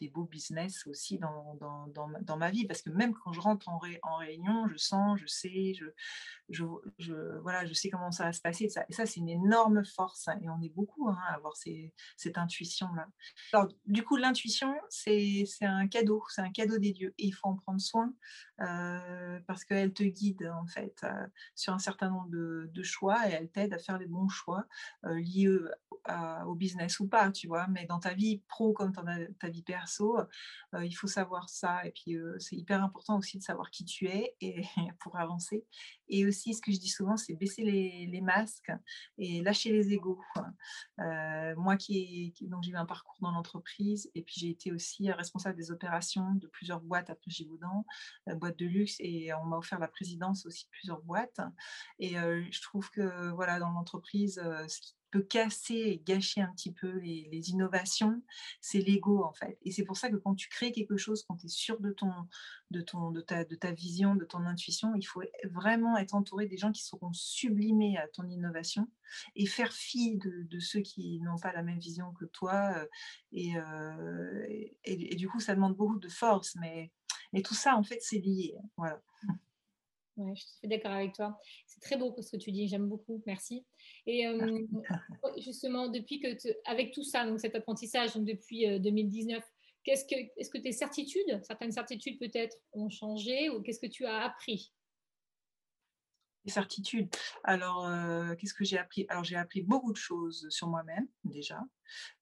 des 0.00 0.08
beaux 0.08 0.24
business 0.24 0.86
aussi 0.86 1.18
dans, 1.18 1.54
dans, 1.60 1.88
dans, 2.20 2.36
ma, 2.36 2.50
vie. 2.50 2.66
Parce 2.66 2.82
que 2.82 2.90
même 2.90 3.14
quand 3.14 3.32
je 3.32 3.40
rentre 3.40 3.68
en, 3.68 3.80
en 4.02 4.16
réunion, 4.16 4.68
je 4.68 4.76
sens, 4.76 5.18
je 5.18 5.26
sais, 5.26 5.74
je, 5.74 5.86
je, 6.48 6.64
je, 6.98 7.38
voilà, 7.40 7.66
je 7.66 7.74
sais 7.74 7.90
comment 7.90 8.10
ça 8.10 8.24
va 8.24 8.32
se 8.32 8.40
passer. 8.40 8.64
Et 8.64 8.92
ça, 8.92 9.06
c'est 9.06 9.20
une 9.20 9.28
énorme 9.28 9.84
force. 9.84 10.28
Hein, 10.28 10.38
et 10.42 10.48
on 10.48 10.60
est 10.62 10.74
beaucoup 10.74 11.08
hein, 11.08 11.18
à 11.28 11.34
avoir 11.34 11.56
ces, 11.56 11.92
cette 12.16 12.38
intuition-là. 12.38 13.06
Alors, 13.52 13.68
du 13.86 14.02
coup, 14.02 14.16
l'intuition, 14.16 14.74
c'est 14.88 15.46
un 15.62 15.88
cadeau. 15.88 16.24
C'est 16.28 16.42
un 16.42 16.52
cadeau 16.52 16.78
des 16.78 16.92
dieux. 16.92 17.14
Et 17.18 17.26
il 17.26 17.32
faut 17.32 17.48
en 17.48 17.56
prendre 17.56 17.80
soin 17.80 18.12
euh, 18.60 19.38
parce 19.46 19.64
qu'elle 19.64 19.92
te 19.92 20.02
guide, 20.02 20.50
en 20.54 20.66
fait, 20.66 21.00
euh, 21.04 21.26
sur 21.54 21.72
un 21.72 21.78
certain 21.78 22.10
nombre 22.10 22.28
de, 22.28 22.70
de 22.72 22.82
choix 22.82 23.28
et 23.28 23.32
elle 23.32 23.50
t'aide 23.50 23.74
à 23.74 23.78
faire 23.78 23.98
les 23.98 24.06
bons 24.06 24.28
choix 24.28 24.64
euh, 25.04 25.18
liés 25.20 25.48
au 26.46 26.54
business 26.54 27.00
ou 27.00 27.08
pas, 27.08 27.30
tu 27.30 27.48
vois. 27.48 27.66
Mais 27.68 27.84
dans 27.84 27.98
ta 27.98 28.14
vie 28.14 28.40
pro 28.48 28.72
comme 28.72 28.92
dans 28.92 29.04
ta 29.38 29.48
vie 29.48 29.62
perso, 29.62 29.87
il 30.80 30.92
faut 30.92 31.06
savoir 31.06 31.48
ça. 31.48 31.86
Et 31.86 31.92
puis, 31.92 32.16
c'est 32.38 32.56
hyper 32.56 32.82
important 32.82 33.18
aussi 33.18 33.38
de 33.38 33.42
savoir 33.42 33.70
qui 33.70 33.84
tu 33.84 34.06
es 34.06 34.36
et, 34.40 34.62
pour 35.00 35.16
avancer. 35.16 35.64
Et 36.08 36.26
aussi, 36.26 36.54
ce 36.54 36.62
que 36.62 36.72
je 36.72 36.78
dis 36.78 36.88
souvent, 36.88 37.16
c'est 37.16 37.34
baisser 37.34 37.62
les, 37.62 38.20
masques 38.20 38.72
et 39.18 39.42
lâcher 39.42 39.72
les 39.72 39.92
égaux. 39.92 40.20
moi, 41.56 41.76
qui, 41.76 42.34
donc 42.42 42.62
j'ai 42.62 42.72
eu 42.72 42.76
un 42.76 42.86
parcours 42.86 43.16
dans 43.20 43.30
l'entreprise 43.30 44.10
et 44.14 44.22
puis 44.22 44.34
j'ai 44.38 44.50
été 44.50 44.72
aussi 44.72 45.10
responsable 45.10 45.56
des 45.56 45.70
opérations 45.70 46.34
de 46.34 46.46
plusieurs 46.46 46.80
boîtes 46.80 47.10
après 47.10 47.30
Givaudan, 47.30 47.84
boîte 48.36 48.58
de 48.58 48.66
luxe, 48.66 48.96
et 48.98 49.32
on 49.34 49.44
m'a 49.44 49.56
offert 49.58 49.78
la 49.78 49.88
présidence 49.88 50.46
aussi 50.46 50.64
de 50.64 50.70
plusieurs 50.70 51.02
boîtes. 51.02 51.40
Et 51.98 52.14
je 52.14 52.62
trouve 52.62 52.90
que 52.90 53.30
voilà, 53.30 53.58
dans 53.58 53.70
l'entreprise, 53.70 54.34
ce 54.68 54.80
qui 54.80 54.94
peut 55.10 55.22
casser 55.22 55.74
et 55.74 56.02
gâcher 56.04 56.40
un 56.40 56.52
petit 56.52 56.72
peu 56.72 56.98
les, 56.98 57.50
innovations, 57.50 58.22
c'est 58.60 58.80
l'ego 58.80 59.24
en 59.24 59.32
fait. 59.32 59.58
Et 59.62 59.70
c'est 59.70 59.84
pour 59.84 59.96
ça 59.96 60.10
que 60.10 60.16
quand 60.16 60.34
tu 60.34 60.48
crées 60.48 60.72
quelque 60.72 60.96
chose, 60.96 61.22
quand 61.22 61.36
tu 61.36 61.46
es 61.46 61.48
sûr 61.48 61.80
de, 61.80 61.90
ton, 61.92 62.12
de, 62.70 62.80
ton, 62.80 63.10
de, 63.10 63.20
ta, 63.20 63.44
de 63.44 63.54
ta 63.54 63.72
vision, 63.72 64.14
de 64.14 64.24
ton 64.24 64.44
intuition, 64.44 64.94
il 64.94 65.04
faut 65.04 65.22
vraiment 65.44 65.96
être 65.96 66.14
entouré 66.14 66.46
des 66.46 66.56
gens 66.56 66.72
qui 66.72 66.82
seront 66.82 67.12
sublimés 67.12 67.96
à 67.96 68.08
ton 68.08 68.28
innovation 68.28 68.88
et 69.34 69.46
faire 69.46 69.72
fi 69.72 70.18
de, 70.18 70.60
ceux 70.60 70.80
qui 70.80 71.20
n'ont 71.20 71.38
pas 71.38 71.52
la 71.52 71.62
même 71.62 71.78
vision 71.78 72.12
que 72.12 72.24
toi. 72.26 72.74
Euh, 72.76 72.86
euh, 73.34 74.44
et, 74.48 75.12
et, 75.12 75.16
du 75.16 75.28
coup, 75.28 75.40
ça 75.40 75.54
demande 75.54 75.76
beaucoup 75.76 75.98
de 75.98 76.08
force, 76.08 76.56
mais, 76.56 76.92
mais 77.32 77.42
tout 77.42 77.54
ça, 77.54 77.76
en 77.76 77.82
fait, 77.82 77.98
c'est 78.02 78.18
lié. 78.18 78.54
Voilà. 78.76 79.00
Ouais, 80.18 80.34
je 80.34 80.42
suis 80.42 80.68
d'accord 80.68 80.90
avec 80.90 81.14
toi. 81.14 81.38
C'est 81.66 81.80
très 81.80 81.96
beau 81.96 82.14
ce 82.20 82.32
que 82.32 82.36
tu 82.36 82.50
dis, 82.50 82.66
j'aime 82.66 82.88
beaucoup, 82.88 83.22
merci. 83.24 83.64
Et 84.04 84.26
euh, 84.26 84.66
justement, 85.38 85.88
depuis 85.88 86.18
que, 86.18 86.28
avec 86.64 86.92
tout 86.92 87.04
ça, 87.04 87.24
donc 87.24 87.38
cet 87.38 87.54
apprentissage, 87.54 88.14
donc 88.14 88.24
depuis 88.24 88.80
2019, 88.80 89.38
euh, 89.38 89.40
qu'est-ce 89.84 90.04
que, 90.04 90.16
est-ce 90.36 90.50
que 90.50 90.58
tes 90.58 90.72
certitudes, 90.72 91.40
certaines 91.44 91.70
certitudes 91.70 92.18
peut-être, 92.18 92.56
ont 92.72 92.90
changé 92.90 93.48
ou 93.48 93.62
qu'est-ce 93.62 93.80
que 93.80 93.86
tu 93.86 94.06
as 94.06 94.24
appris? 94.24 94.72
Certitudes. 96.46 97.14
Alors, 97.44 97.86
euh, 97.86 98.34
qu'est-ce 98.34 98.54
que 98.54 98.64
j'ai 98.64 98.78
appris? 98.78 99.06
Alors, 99.08 99.24
j'ai 99.24 99.36
appris 99.36 99.62
beaucoup 99.62 99.92
de 99.92 99.98
choses 99.98 100.46
sur 100.50 100.68
moi-même 100.68 101.06
déjà. 101.24 101.60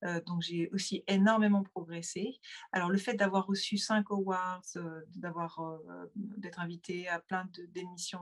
Euh, 0.05 0.21
donc, 0.23 0.43
j'ai 0.43 0.69
aussi 0.73 1.05
énormément 1.07 1.63
progressé. 1.63 2.39
Alors, 2.73 2.91
le 2.91 2.99
fait 2.99 3.15
d'avoir 3.15 3.47
reçu 3.47 3.79
cinq 3.79 4.11
awards, 4.11 4.63
euh, 4.77 5.01
d'avoir 5.15 5.61
d'être 6.15 6.61
invité 6.61 7.09
à 7.09 7.21
plein 7.21 7.49
d'émissions 7.69 8.21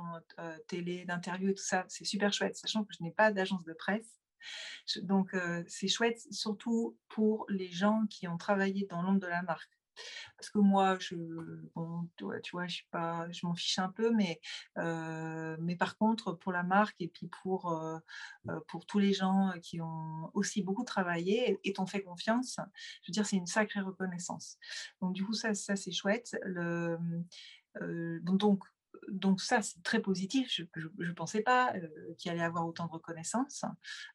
télé, 0.68 1.04
d'interviews 1.04 1.50
et 1.50 1.54
tout 1.54 1.62
ça, 1.62 1.84
c'est 1.88 2.04
super 2.04 2.32
chouette, 2.32 2.56
sachant 2.56 2.84
que 2.84 2.94
je 2.96 3.02
n'ai 3.02 3.12
pas 3.12 3.32
d'agence 3.32 3.64
de 3.64 3.72
presse. 3.72 4.20
Donc, 5.02 5.34
c'est 5.68 5.88
chouette, 5.88 6.20
surtout 6.30 6.98
pour 7.08 7.46
les 7.48 7.70
gens 7.70 8.06
qui 8.10 8.28
ont 8.28 8.36
travaillé 8.36 8.86
dans 8.86 9.02
l'ombre 9.02 9.20
de 9.20 9.26
la 9.26 9.42
marque. 9.42 9.70
Parce 10.36 10.50
que 10.50 10.58
moi, 10.58 10.98
je, 11.00 11.16
bon, 11.74 12.08
tu 12.16 12.24
vois, 12.52 12.66
je 12.66 12.74
suis 12.76 12.86
pas, 12.90 13.30
je 13.30 13.46
m'en 13.46 13.54
fiche 13.54 13.78
un 13.78 13.90
peu, 13.90 14.10
mais, 14.10 14.40
euh, 14.78 15.56
mais 15.60 15.76
par 15.76 15.96
contre, 15.96 16.32
pour 16.32 16.52
la 16.52 16.62
marque 16.62 16.96
et 17.00 17.08
puis 17.08 17.28
pour, 17.42 17.72
euh, 17.72 17.98
euh, 18.48 18.60
pour 18.68 18.86
tous 18.86 18.98
les 18.98 19.12
gens 19.12 19.52
qui 19.62 19.80
ont 19.80 20.30
aussi 20.34 20.62
beaucoup 20.62 20.84
travaillé 20.84 21.58
et 21.64 21.72
t'ont 21.72 21.86
fait 21.86 22.02
confiance, 22.02 22.58
je 23.02 23.10
veux 23.10 23.12
dire, 23.12 23.26
c'est 23.26 23.36
une 23.36 23.46
sacrée 23.46 23.80
reconnaissance. 23.80 24.58
Donc, 25.00 25.14
du 25.14 25.24
coup, 25.24 25.34
ça, 25.34 25.54
ça 25.54 25.76
c'est 25.76 25.92
chouette. 25.92 26.36
Le, 26.42 26.98
donc, 28.22 28.62
donc 29.08 29.40
ça, 29.40 29.62
c'est 29.62 29.82
très 29.82 30.00
positif. 30.00 30.48
Je 30.50 30.88
ne 30.98 31.12
pensais 31.12 31.42
pas 31.42 31.74
euh, 31.74 32.14
qu'il 32.18 32.30
allait 32.30 32.42
avoir 32.42 32.66
autant 32.66 32.86
de 32.86 32.92
reconnaissance. 32.92 33.64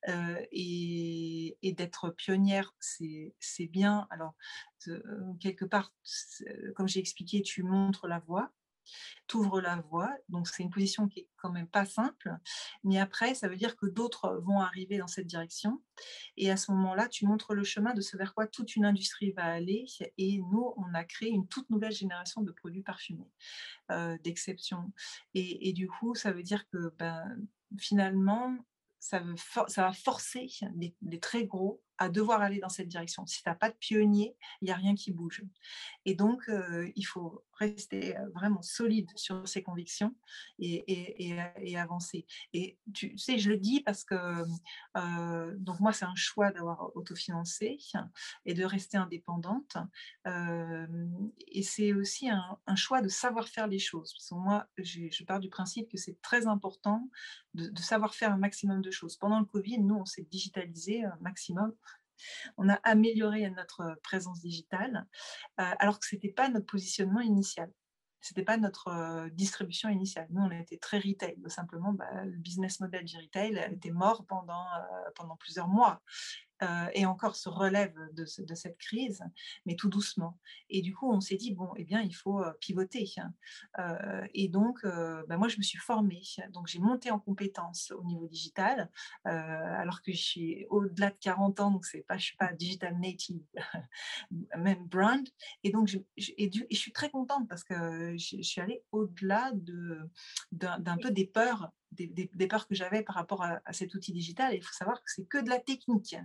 Euh, 0.08 0.46
et, 0.52 1.58
d'être 1.78 2.10
pionnière, 2.10 2.74
c'est 2.80 3.68
bien. 3.68 4.08
Alors, 4.10 4.34
euh, 4.88 5.34
quelque 5.40 5.66
part, 5.66 5.94
comme 6.76 6.88
j'ai 6.88 7.00
expliqué, 7.00 7.42
tu 7.42 7.64
montres 7.64 8.08
la 8.08 8.20
voie 8.20 8.52
t'ouvres 9.28 9.62
la 9.62 9.78
voie. 9.78 10.12
Donc 10.30 10.48
c'est 10.48 10.64
une 10.64 10.70
position 10.70 11.08
qui 11.08 11.22
est 11.22 11.28
quand 11.38 11.52
même 11.52 11.68
pas 11.68 11.86
simple. 11.86 12.36
Mais 12.84 13.00
après, 13.00 13.36
ça 13.36 13.48
veut 13.48 13.56
dire 13.56 13.76
que 13.76 13.86
d'autres 13.86 14.42
vont 14.44 14.60
arriver 14.60 14.98
dans 14.98 15.08
cette 15.08 15.28
direction. 15.28 15.82
Et 16.38 16.52
à 16.52 16.58
ce 16.58 16.72
moment-là, 16.72 17.08
tu 17.08 17.26
montres 17.26 17.54
le 17.54 17.64
chemin 17.64 17.94
de 17.94 18.02
ce 18.02 18.18
vers 18.18 18.34
quoi 18.34 18.48
toute 18.48 18.76
une 18.76 18.86
industrie 18.86 19.32
va 19.32 19.46
aller. 19.46 19.86
Et 20.18 20.38
nous, 20.38 20.74
on 20.78 20.94
a 20.94 21.04
créé 21.04 21.30
une 21.30 21.48
toute 21.48 21.70
nouvelle 21.70 21.92
génération 21.92 22.42
de 22.42 22.52
produits 22.52 22.84
parfumés, 22.84 23.32
euh, 23.92 24.18
d'exception. 24.24 24.92
Et, 25.34 25.74
du 25.74 25.88
coup, 25.88 26.16
ça 26.16 26.32
veut 26.32 26.44
dire 26.44 26.68
que 26.70 26.94
ben, 26.98 27.38
finalement, 27.78 28.58
ça, 29.00 29.24
ça 29.68 29.84
va 29.84 29.94
forcer 29.94 30.50
des 31.02 31.20
très 31.20 31.46
gros 31.46 31.82
à 32.00 32.08
devoir 32.08 32.42
aller 32.42 32.60
dans 32.60 32.70
cette 32.70 32.88
direction. 32.88 33.26
Si 33.28 33.44
tu 33.44 33.50
n'as 33.50 33.56
pas 33.56 33.70
de 33.70 33.76
pionnier, 33.76 34.36
il 34.62 34.66
n'y 34.66 34.72
a 34.72 34.76
rien 34.76 34.96
qui 34.96 35.12
bouge. 35.12 35.44
Et 36.06 36.16
donc, 36.16 36.48
euh, 36.48 36.90
il 36.96 37.04
faut 37.04 37.44
rester 37.54 38.18
euh, 38.18 38.30
vraiment 38.34 38.62
solide 38.62 39.10
sur 39.16 39.46
ses 39.48 39.62
convictions 39.62 40.16
et, 40.60 41.28
et, 41.58 41.78
avancer. 41.78 42.26
Et 42.54 42.78
tu 42.94 43.18
sais, 43.18 43.38
je 43.38 43.50
le 43.50 43.58
dis 43.58 43.82
parce 43.82 44.06
que 44.06 44.16
euh, 44.98 45.56
donc 45.58 45.82
moi, 45.82 45.92
c'est 45.92 46.06
un 46.06 46.16
choix 46.16 46.52
d'avoir 46.52 46.96
autofinancé 46.96 47.78
et 48.46 48.54
de 48.54 48.64
rester 48.64 48.98
indépendante. 48.98 49.78
et 50.26 51.64
c'est 51.64 51.94
aussi 51.94 52.30
un, 52.30 52.76
choix 52.76 53.02
de 53.02 53.10
savoir 53.10 53.50
faire 53.50 53.68
les 53.68 53.80
choses. 53.80 54.14
Parce 54.14 54.30
que 54.30 54.36
moi, 54.36 54.68
je 54.78 55.24
pars 55.26 55.42
du 55.42 55.50
principe 55.50 55.92
que 55.92 55.98
c'est 55.98 56.22
très 56.22 56.48
important 56.48 57.10
de, 57.56 57.68
de 57.68 57.80
savoir 57.82 58.16
faire 58.16 58.32
un 58.32 58.38
maximum 58.38 58.82
de 58.82 58.92
choses. 58.92 59.18
Pendant 59.18 59.40
le 59.40 59.46
Covid, 59.46 59.80
nous, 59.80 59.96
on 59.96 60.06
s'est 60.06 60.28
digitalisé 60.30 61.04
un 61.04 61.18
maximum 61.20 61.74
On 62.58 62.70
a 62.70 62.76
amélioré 62.84 63.50
notre 63.52 63.98
présence 64.04 64.42
digitale, 64.42 65.06
alors 65.58 66.00
que 66.00 66.06
ce 66.06 66.16
n'était 66.16 66.30
pas 66.30 66.50
notre 66.50 66.66
positionnement 66.66 67.22
initial. 67.22 67.72
Ce 68.22 68.34
n'était 68.34 68.44
pas 68.44 68.58
notre 68.58 69.30
distribution 69.30 69.90
initiale. 69.90 70.28
Nous, 70.32 70.42
on 70.42 70.52
était 70.52 70.78
très 70.78 71.00
retail. 71.00 71.38
Simplement, 71.48 71.94
bah, 71.94 72.26
le 72.26 72.38
business 72.38 72.82
model 72.82 73.06
du 73.06 73.18
retail 73.18 73.58
était 73.72 73.92
mort 73.92 74.26
pendant, 74.28 74.66
pendant 75.16 75.38
plusieurs 75.38 75.70
mois. 75.70 76.02
Euh, 76.62 76.88
et 76.94 77.06
encore 77.06 77.36
se 77.36 77.48
relève 77.48 77.96
de, 78.14 78.26
cette 78.26 78.78
crise, 78.78 79.24
mais 79.66 79.76
tout 79.76 79.90
doucement. 79.90 80.38
Et 80.70 80.82
du 80.82 80.94
coup, 80.94 81.12
on 81.12 81.22
s'est 81.22 81.38
dit, 81.38 81.54
bon, 81.54 81.72
eh 81.78 81.86
bien, 81.86 82.02
il 82.02 82.14
faut 82.14 82.44
euh, 82.44 82.52
pivoter. 82.60 83.10
Hein. 83.18 83.34
Euh, 83.80 84.28
et 84.34 84.50
donc, 84.50 84.84
ben 84.84 85.38
moi, 85.38 85.48
je 85.48 85.58
me 85.58 85.62
suis 85.62 85.78
formée. 85.78 86.22
Donc, 86.52 86.68
j'ai 86.68 86.80
monté 86.80 87.12
en 87.12 87.20
compétences 87.20 87.92
au 87.92 88.04
niveau 88.04 88.28
digital, 88.28 88.90
alors 89.24 90.02
que 90.02 90.12
je 90.12 90.22
suis 90.22 90.66
au-delà 90.70 91.12
de 91.12 91.18
40 91.20 91.60
ans, 91.60 91.72
donc 91.72 91.86
c'est 91.86 92.02
pas, 92.02 92.18
je 92.18 92.24
ne 92.24 92.26
suis 92.26 92.38
pas 92.38 92.54
digital 92.54 93.00
native, 93.00 93.44
même 94.58 94.86
brand. 94.88 95.28
Et 95.64 95.72
donc, 95.72 95.88
je, 95.88 96.00
et 96.18 96.52
je 96.52 96.78
suis 96.78 96.92
très 96.92 97.10
contente 97.10 97.48
parce 97.48 97.64
que 97.64 98.18
je, 98.18 98.42
suis 98.42 98.62
allée 98.62 98.84
au-delà 98.92 99.52
d'un 100.52 100.98
peu 100.98 101.12
des 101.12 101.26
peurs 101.26 101.72
des, 101.92 102.48
peurs 102.48 102.68
que 102.68 102.76
j'avais 102.76 103.04
par 103.04 103.16
rapport 103.16 103.44
à, 103.44 103.60
cet 103.72 103.94
outil 103.96 104.14
digital. 104.14 104.54
Il 104.54 104.64
faut 104.64 104.74
savoir 104.74 105.02
que 105.04 105.12
c'est 105.12 105.26
que 105.26 105.38
de 105.38 105.50
la 105.50 105.60
technique. 105.60 106.16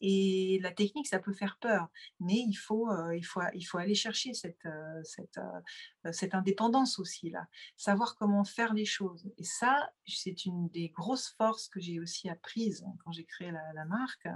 Et 0.00 0.58
la 0.62 0.72
technique, 0.72 1.06
ça 1.06 1.18
peut 1.18 1.32
faire 1.32 1.58
peur, 1.60 1.88
mais 2.20 2.34
il 2.36 2.54
faut, 2.54 2.90
euh, 2.90 3.16
il 3.16 3.24
faut, 3.24 3.40
il 3.54 3.62
faut 3.62 3.78
aller 3.78 3.94
chercher 3.94 4.34
cette, 4.34 4.66
euh, 4.66 5.02
cette, 5.02 5.38
euh, 5.38 6.12
cette 6.12 6.34
indépendance 6.34 6.98
aussi, 6.98 7.30
là. 7.30 7.46
savoir 7.76 8.16
comment 8.16 8.44
faire 8.44 8.74
les 8.74 8.84
choses. 8.84 9.30
Et 9.38 9.44
ça, 9.44 9.90
c'est 10.06 10.44
une 10.44 10.68
des 10.68 10.88
grosses 10.90 11.34
forces 11.36 11.68
que 11.68 11.80
j'ai 11.80 12.00
aussi 12.00 12.28
apprises 12.28 12.84
quand 13.04 13.12
j'ai 13.12 13.24
créé 13.24 13.50
la, 13.50 13.72
la 13.72 13.84
marque, 13.84 14.28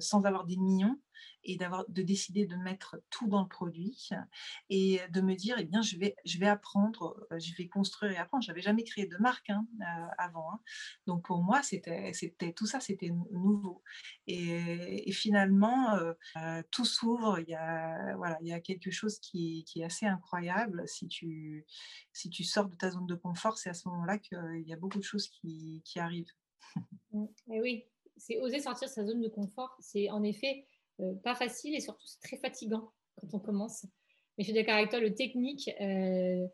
sans 0.00 0.24
avoir 0.24 0.44
des 0.44 0.56
millions 0.56 0.98
et 1.44 1.56
d'avoir 1.56 1.88
de 1.88 2.02
décider 2.02 2.46
de 2.46 2.56
mettre 2.56 3.00
tout 3.10 3.28
dans 3.28 3.42
le 3.42 3.48
produit 3.48 4.10
et 4.68 5.00
de 5.10 5.20
me 5.20 5.34
dire 5.34 5.56
eh 5.58 5.64
bien 5.64 5.82
je 5.82 5.96
vais 5.96 6.16
je 6.24 6.38
vais 6.38 6.48
apprendre 6.48 7.26
je 7.38 7.54
vais 7.56 7.68
construire 7.68 8.12
et 8.12 8.16
apprendre. 8.16 8.42
J'avais 8.44 8.60
jamais 8.60 8.84
créé 8.84 9.06
de 9.06 9.16
marque 9.18 9.50
hein, 9.50 9.66
avant 10.18 10.52
hein. 10.52 10.60
donc 11.06 11.24
pour 11.24 11.42
moi 11.42 11.62
c'était 11.62 12.12
c'était 12.12 12.52
tout 12.52 12.66
ça 12.66 12.80
c'était 12.80 13.10
nouveau. 13.32 13.82
Et, 14.26 15.12
finalement 15.12 15.98
tout 16.70 16.84
s'ouvre. 16.84 17.38
Il 17.40 17.48
y 17.48 17.54
a 17.54 18.16
voilà 18.16 18.38
il 18.42 18.48
y 18.48 18.52
a 18.52 18.60
quelque 18.60 18.90
chose 18.90 19.18
qui, 19.18 19.64
est 19.76 19.84
assez 19.84 20.06
incroyable. 20.06 20.86
Si 20.86 21.08
tu 21.08 21.64
si 22.12 22.30
tu 22.30 22.44
sors 22.44 22.68
de 22.68 22.76
ta 22.76 22.90
zone 22.90 23.06
de 23.06 23.14
confort 23.14 23.58
c'est 23.58 23.70
à 23.70 23.74
ce 23.74 23.88
moment-là 23.88 24.18
qu'il 24.18 24.64
y 24.66 24.72
a 24.72 24.76
beaucoup 24.76 24.98
de 24.98 25.04
choses 25.04 25.28
qui, 25.28 25.82
qui 25.84 25.98
arrivent. 25.98 26.32
Et 27.50 27.60
oui 27.60 27.86
c'est 28.16 28.38
oser 28.38 28.60
sortir 28.60 28.88
sa 28.88 29.04
zone 29.04 29.20
de 29.20 29.28
confort. 29.28 29.76
C'est 29.80 30.10
en 30.10 30.22
effet 30.22 30.64
euh, 30.64 30.75
pas 31.22 31.34
facile 31.34 31.74
et 31.74 31.80
surtout 31.80 32.06
c'est 32.06 32.20
très 32.20 32.36
fatigant 32.36 32.92
quand 33.16 33.34
on 33.34 33.38
commence. 33.38 33.84
Mais 34.36 34.44
je 34.44 34.50
suis 34.50 34.54
d'accord 34.54 34.74
avec 34.74 34.90
toi, 34.90 35.00
le 35.00 35.14
technique, 35.14 35.70
euh, 35.80 36.46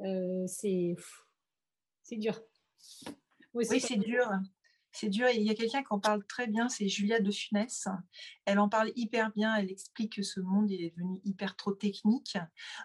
euh, 0.00 0.46
c'est 0.46 0.96
dur. 2.12 2.40
oui, 3.54 3.64
c'est 3.80 3.96
dur. 3.96 4.30
C'est 4.96 5.08
dur. 5.08 5.28
il 5.28 5.42
y 5.42 5.50
a 5.50 5.54
quelqu'un 5.54 5.82
qui 5.82 5.88
en 5.90 5.98
parle 5.98 6.24
très 6.24 6.46
bien, 6.46 6.68
c'est 6.68 6.86
Julia 6.86 7.18
de 7.18 7.30
Funès. 7.32 7.88
Elle 8.44 8.60
en 8.60 8.68
parle 8.68 8.92
hyper 8.94 9.32
bien. 9.32 9.52
Elle 9.56 9.68
explique 9.68 10.14
que 10.14 10.22
ce 10.22 10.38
monde 10.38 10.70
est 10.70 10.94
devenu 10.96 11.20
hyper 11.24 11.56
trop 11.56 11.72
technique 11.72 12.38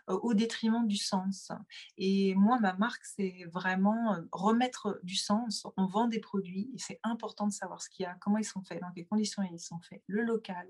au 0.08 0.34
détriment 0.34 0.88
du 0.88 0.98
sens. 0.98 1.52
Et 2.00 2.34
moi, 2.34 2.60
ma 2.60 2.74
marque, 2.74 3.06
c'est 3.06 3.45
vraiment 3.54 4.17
remettre 4.32 5.00
du 5.04 5.15
sens. 5.15 5.67
On 5.78 5.86
vend 5.86 6.08
des 6.08 6.19
produits 6.19 6.72
et 6.74 6.80
c'est 6.80 7.00
important 7.04 7.45
de 7.45 7.54
savoir 7.54 7.80
ce 7.80 7.91
qu'il 7.91 8.06
y 8.06 8.08
a, 8.08 8.15
comment 8.15 8.39
ils 8.39 8.43
sont 8.43 8.63
faits, 8.63 8.82
dans 8.82 8.91
quelles 8.91 9.06
conditions 9.06 9.43
ils 9.43 9.60
sont 9.60 9.80
faits, 9.82 10.02
le 10.08 10.24
local, 10.24 10.67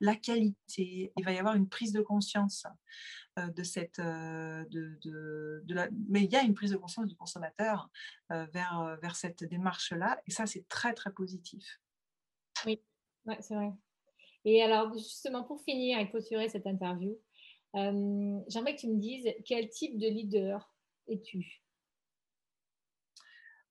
la 0.00 0.16
qualité. 0.16 1.12
Il 1.16 1.24
va 1.24 1.30
y 1.30 1.38
avoir 1.38 1.54
une 1.54 1.68
prise 1.68 1.92
de 1.92 2.00
conscience 2.00 2.66
de 3.36 3.62
cette, 3.62 4.00
de, 4.00 4.98
de, 5.02 5.74
la... 5.74 5.88
mais 6.08 6.24
il 6.24 6.30
y 6.30 6.36
a 6.36 6.42
une 6.42 6.54
prise 6.54 6.72
de 6.72 6.76
conscience 6.76 7.06
du 7.06 7.16
consommateur 7.16 7.88
vers, 8.28 8.98
vers 9.00 9.16
cette 9.16 9.44
démarche-là, 9.44 10.20
et 10.26 10.30
ça 10.30 10.46
c'est 10.46 10.68
très 10.68 10.94
très 10.94 11.12
positif. 11.12 11.80
Oui, 12.66 12.82
c'est 13.40 13.54
vrai. 13.54 13.72
Et 14.44 14.62
alors 14.62 14.92
justement 14.94 15.44
pour 15.44 15.62
finir 15.62 15.98
et 15.98 16.08
clôturer 16.10 16.48
cette 16.48 16.66
interview, 16.66 17.18
j'aimerais 17.74 18.74
que 18.74 18.80
tu 18.80 18.88
me 18.88 18.98
dises 18.98 19.28
quel 19.44 19.68
type 19.68 19.98
de 19.98 20.08
leader 20.08 20.74
es-tu? 21.06 21.59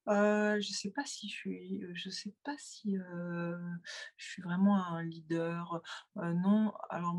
Je 0.10 0.56
ne 0.56 0.74
sais 0.74 0.92
pas 0.92 1.06
si 1.06 1.30
je 1.30 1.36
suis, 1.36 1.82
je 1.94 2.10
sais 2.10 2.34
pas 2.44 2.56
si 2.58 2.96
je 2.96 4.26
suis 4.26 4.42
vraiment 4.42 4.76
un 4.76 5.04
leader. 5.04 5.82
non, 6.16 6.74
alors 6.90 7.16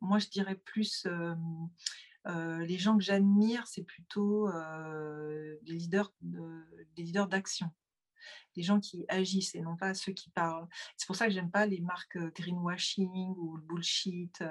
moi 0.00 0.18
je 0.18 0.28
dirais 0.28 0.56
plus 0.56 1.06
les 2.26 2.78
gens 2.78 2.96
que 2.96 3.04
j'admire, 3.04 3.66
c'est 3.66 3.84
plutôt 3.84 4.50
des 5.62 5.72
leaders, 5.72 6.12
des 6.20 7.02
leaders 7.02 7.28
d'action, 7.28 7.70
des 8.54 8.62
gens 8.62 8.80
qui 8.80 9.04
agissent 9.08 9.54
et 9.54 9.60
non 9.60 9.76
pas 9.76 9.94
ceux 9.94 10.12
qui 10.12 10.30
parlent. 10.30 10.68
C'est 10.96 11.06
pour 11.06 11.16
ça 11.16 11.26
que 11.26 11.32
j'aime 11.32 11.50
pas 11.50 11.66
les 11.66 11.80
marques 11.80 12.18
greenwashing 12.34 13.34
ou 13.36 13.56
le 13.56 13.62
bullshit 13.62 14.42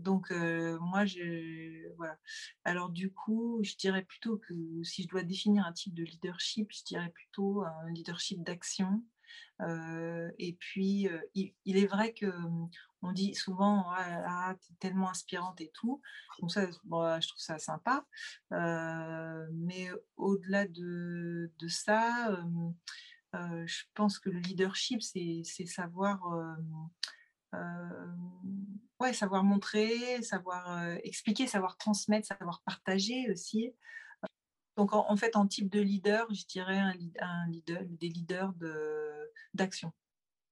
donc 0.00 0.30
moi, 0.30 1.04
je, 1.04 1.94
voilà. 1.96 2.18
Alors 2.64 2.90
du 2.90 3.12
coup, 3.12 3.60
je 3.62 3.76
dirais 3.76 4.02
plutôt 4.02 4.38
que 4.38 4.54
si 4.82 5.02
je 5.02 5.08
dois 5.08 5.22
définir 5.22 5.66
un 5.66 5.72
type 5.72 5.94
de 5.94 6.04
leadership, 6.04 6.70
je 6.72 6.84
dirais 6.84 7.10
plutôt 7.10 7.62
un 7.64 7.90
leadership 7.90 8.42
d'action. 8.42 9.02
et 10.38 10.56
puis, 10.58 11.08
il, 11.34 11.76
est 11.76 11.86
vrai 11.86 12.12
que 12.12 12.26
mmh, 12.26 12.70
on 13.02 13.12
dit 13.12 13.34
souvent 13.34 13.84
ah, 13.90 14.54
tu 14.60 14.72
es 14.72 14.76
tellement 14.76 15.10
inspirante 15.10 15.60
et 15.60 15.70
tout. 15.74 16.00
Donc 16.40 16.50
ça, 16.50 16.66
je 16.66 17.28
trouve 17.28 17.40
ça 17.40 17.58
sympa. 17.58 18.06
mais 18.50 19.90
au-delà 20.16 20.66
de, 20.66 21.52
de, 21.58 21.68
ça, 21.68 22.38
je 23.32 23.82
pense 23.94 24.18
que 24.18 24.30
le 24.30 24.40
leadership, 24.40 25.02
c'est 25.02 25.44
savoir 25.66 26.22
ouais, 29.00 29.12
savoir 29.12 29.44
montrer, 29.44 30.22
savoir 30.22 30.88
expliquer, 31.04 31.46
savoir 31.46 31.76
transmettre, 31.76 32.26
savoir 32.26 32.62
partager 32.62 33.30
aussi. 33.30 33.72
Donc 34.76 34.92
en, 34.92 35.16
fait, 35.16 35.34
en 35.34 35.46
type 35.46 35.68
de 35.68 35.80
leader, 35.80 36.32
je 36.32 36.46
dirais 36.46 36.78
un, 36.78 36.92
leader, 37.48 37.82
des 37.84 38.08
leaders 38.08 38.54
d'action. 39.52 39.92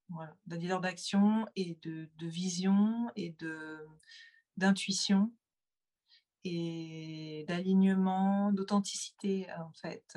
Voilà, 0.08 0.36
des 0.46 0.58
leaders 0.58 0.80
d'action 0.80 1.46
et 1.54 1.78
de, 1.82 2.08
de, 2.16 2.26
vision 2.26 3.10
et 3.16 3.36
d'intuition 4.56 5.32
et 6.44 7.44
d'alignement, 7.48 8.52
d'authenticité 8.52 9.46
en 9.58 9.72
fait 9.72 10.16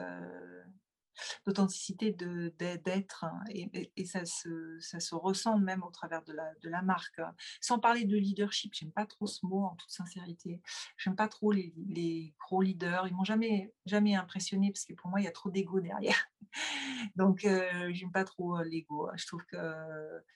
d'authenticité 1.46 2.12
d'être 2.12 3.24
hein, 3.24 3.40
et, 3.50 4.06
ça, 4.06 4.26
se, 4.26 4.78
ça 4.80 5.00
se 5.00 5.16
ressent 5.16 5.58
même 5.58 5.84
au 5.84 5.92
travers 5.92 6.24
de 6.24 6.34
la, 6.34 6.54
de 6.62 6.70
la 6.70 6.82
marque. 6.82 7.20
Hein. 7.20 7.36
Sans 7.62 7.80
parler 7.80 8.06
de 8.06 8.18
leadership, 8.18 8.74
j'aime 8.74 8.92
pas 8.92 9.06
trop 9.06 9.28
ce 9.28 9.46
mot 9.46 9.66
en 9.66 9.76
toute 9.76 9.92
sincérité. 9.92 10.62
J'aime 10.98 11.16
pas 11.16 11.28
trop 11.28 11.52
les, 11.52 11.74
les, 11.88 12.34
gros 12.40 12.62
leaders. 12.62 13.08
Ils 13.08 13.16
m'ont 13.16 13.24
jamais, 13.24 13.74
jamais 13.86 14.16
impressionné 14.16 14.72
parce 14.72 14.86
que 14.86 14.94
pour 14.94 15.10
moi, 15.10 15.22
il 15.22 15.26
y 15.26 15.28
a 15.28 15.32
trop 15.32 15.50
d'ego 15.50 15.80
derrière. 15.80 16.30
Donc, 17.16 17.46
euh, 17.46 17.90
j'aime 17.92 18.12
pas 18.12 18.24
trop 18.24 18.62
l'ego. 18.64 19.10
Je 19.16 19.26
trouve 19.26 19.44
que 19.46 19.58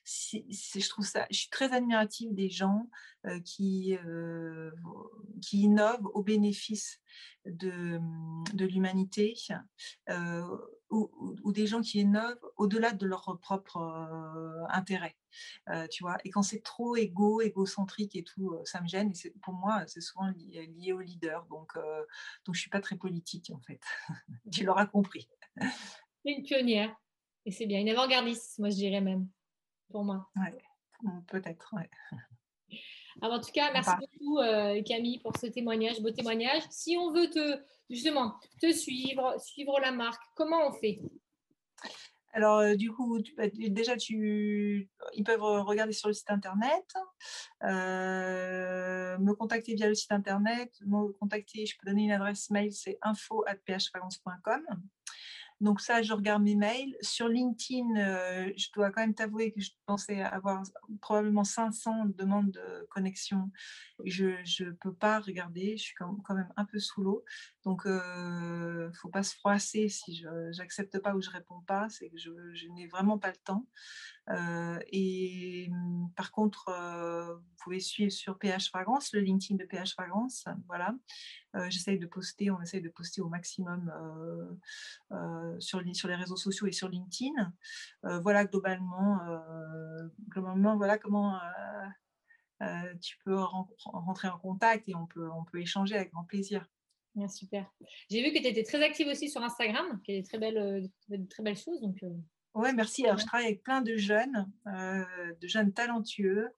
je 0.06 0.40
suis 1.32 1.50
très 1.50 1.74
admirative 1.74 2.34
des 2.34 2.50
gens 2.50 2.90
qui, 3.46 3.98
innovent 5.52 6.10
au 6.14 6.24
bénéfice 6.24 7.00
de, 7.46 8.00
de 8.54 8.66
l'humanité 8.66 9.36
ou, 10.94 11.52
des 11.52 11.68
gens 11.68 11.82
qui 11.82 12.00
innovent 12.00 12.40
au-delà 12.58 12.92
de 12.92 13.06
leur 13.06 13.38
propre 13.42 13.78
intérêt. 14.70 15.16
tu 15.92 16.04
vois, 16.04 16.18
et 16.24 16.30
quand 16.30 16.44
c'est 16.44 16.62
trop 16.62 16.96
égo, 16.96 17.42
égocentrique 17.42 18.16
et 18.16 18.24
tout, 18.24 18.58
ça 18.66 18.82
me 18.82 18.88
gêne. 18.88 19.12
Et 19.26 19.30
pour 19.42 19.54
moi, 19.54 19.84
c'est 19.88 20.02
souvent 20.02 20.28
lié, 20.28 20.94
au 20.94 21.02
leader. 21.02 21.46
Donc, 21.48 21.74
donc 22.46 22.56
je 22.56 22.60
suis 22.60 22.70
pas 22.70 22.82
très 22.82 22.96
politique 22.96 23.52
en 23.54 23.60
fait. 23.62 23.82
tu 24.52 24.64
l'auras 24.64 24.86
compris. 24.86 25.30
Une 26.26 26.44
pionnière. 26.44 26.96
Et 27.46 27.52
c'est 27.52 27.66
bien. 27.66 27.80
Une 27.80 27.90
avant-gardiste, 27.90 28.60
moi 28.60 28.70
je 28.70 28.76
dirais 28.76 29.02
même. 29.02 29.28
Pour 29.90 30.04
moi. 30.04 30.30
Ouais, 30.36 30.58
peut-être. 31.28 31.74
Ouais. 31.76 31.90
Alors, 33.22 33.38
en 33.38 33.42
tout 33.42 33.52
cas, 33.52 33.72
merci 33.72 33.92
beaucoup 34.00 34.40
Camille 34.86 35.20
pour 35.20 35.38
ce 35.38 35.48
témoignage, 35.48 36.02
beau 36.02 36.12
témoignage. 36.12 36.64
Si 36.70 36.98
on 36.98 37.12
veut 37.12 37.30
te 37.30 37.60
justement 37.90 38.36
te 38.62 38.72
suivre, 38.72 39.36
suivre 39.40 39.80
la 39.80 39.92
marque, 39.92 40.22
comment 40.36 40.68
on 40.68 40.72
fait? 40.72 41.00
Alors, 42.36 42.60
euh, 42.60 42.76
du 42.76 42.92
coup, 42.92 43.20
bah, 43.38 43.46
déjà, 43.54 43.96
tu, 43.96 44.90
ils 45.14 45.24
peuvent 45.24 45.42
regarder 45.42 45.94
sur 45.94 46.08
le 46.08 46.16
site 46.16 46.32
internet, 46.32 46.84
euh, 47.64 49.18
me 49.20 49.34
contacter 49.34 49.76
via 49.76 49.88
le 49.88 49.94
site 49.94 50.12
internet, 50.12 50.74
me 50.82 51.12
contacter, 51.14 51.68
je 51.68 51.76
peux 51.78 51.92
donner 51.92 52.06
une 52.06 52.12
adresse 52.12 52.50
mail, 52.50 52.72
c'est 52.74 52.98
info.phfragance.com. 53.04 54.66
Donc 55.62 55.82
ça, 55.82 56.02
je 56.02 56.14
regarde 56.14 56.44
mes 56.44 56.56
mails. 56.56 56.96
Sur 57.02 57.28
LinkedIn, 57.28 57.96
euh, 57.98 58.52
je 58.58 58.68
dois 58.74 58.92
quand 58.92 59.02
même 59.02 59.14
t'avouer 59.14 59.52
que 59.52 59.62
je 59.62 59.72
pensais 59.86 60.22
avoir 60.22 60.64
probablement 61.02 61.44
500 61.44 62.06
demandes 62.18 62.52
de 62.52 62.88
connexion. 62.90 63.52
Je 64.06 64.26
ne 64.64 64.72
peux 64.72 64.94
pas 64.94 65.20
regarder, 65.20 65.78
je 65.78 65.84
suis 65.84 65.96
quand 65.96 66.34
même 66.34 66.52
un 66.58 66.66
peu 66.66 66.80
sous 66.80 67.02
l'eau. 67.02 67.24
Donc, 67.64 67.84
il 67.86 67.92
ne 67.92 68.92
faut 68.94 69.10
pas 69.10 69.24
se 69.24 69.36
froisser 69.36 69.88
si 69.90 70.16
je 70.16 70.58
n'accepte 70.58 71.00
pas 71.00 71.16
ou 71.16 71.22
je 71.22 71.30
réponds 71.30 71.62
pas. 71.62 71.88
C'est 71.90 72.10
que 72.10 72.18
je 72.18 72.68
n'ai 72.68 72.88
vraiment 72.88 73.18
pas 73.18 73.30
le 73.30 73.38
temps. 73.38 73.66
Euh, 74.30 74.80
et 74.92 75.68
mmh, 75.70 76.12
par 76.16 76.32
contre, 76.32 76.70
euh, 76.70 77.36
vous 77.36 77.56
pouvez 77.62 77.80
suivre 77.80 78.12
sur 78.12 78.38
PH 78.38 78.70
Fragrance, 78.70 79.12
le 79.14 79.20
LinkedIn 79.20 79.58
de 79.58 79.66
PH 79.66 79.94
Fragrance. 79.94 80.46
Voilà. 80.68 80.96
Euh, 81.56 81.70
j'essaye 81.70 82.00
de 82.00 82.08
poster, 82.08 82.50
on 82.50 82.62
essaye 82.62 82.82
de 82.82 82.90
poster 82.90 83.22
au 83.22 83.30
maximum 83.30 83.92
sur, 85.60 85.82
les 85.82 86.16
réseaux 86.16 86.38
sociaux 86.38 86.68
et 86.68 86.72
sur 86.72 86.90
LinkedIn. 86.90 87.54
voilà 88.22 88.46
globalement, 88.46 89.20
globalement, 90.30 90.78
voilà 90.78 90.98
comment 90.98 91.40
tu 93.02 93.18
peux 93.24 93.38
rentrer 93.84 94.30
en 94.30 94.40
contact 94.40 94.88
et 94.88 94.96
on 94.96 95.06
peut, 95.06 95.30
on 95.32 95.44
peut 95.44 95.60
échanger 95.60 95.96
avec 95.96 96.12
grand 96.12 96.24
plaisir. 96.24 96.66
super. 97.30 97.70
J'ai 98.10 98.24
vu 98.24 98.34
que 98.34 98.42
tu 98.42 98.48
étais 98.48 98.64
très 98.64 98.84
active 98.84 99.08
aussi 99.08 99.30
sur 99.30 99.44
Instagram, 99.44 100.02
qui 100.04 100.14
des 100.14 100.24
très 100.24 100.40
belles, 100.40 100.90
très 101.30 101.44
belles 101.44 101.58
choses. 101.58 101.82
Donc, 101.82 102.00
oui, 102.56 102.70
merci. 102.74 103.06
Alors, 103.06 103.18
je 103.18 103.26
travaille 103.26 103.48
avec 103.48 103.64
plein 103.64 103.82
de 103.82 103.96
jeunes, 103.96 104.52
euh, 104.68 105.04
de 105.42 105.48
jeunes 105.48 105.74
talentueux 105.74 106.50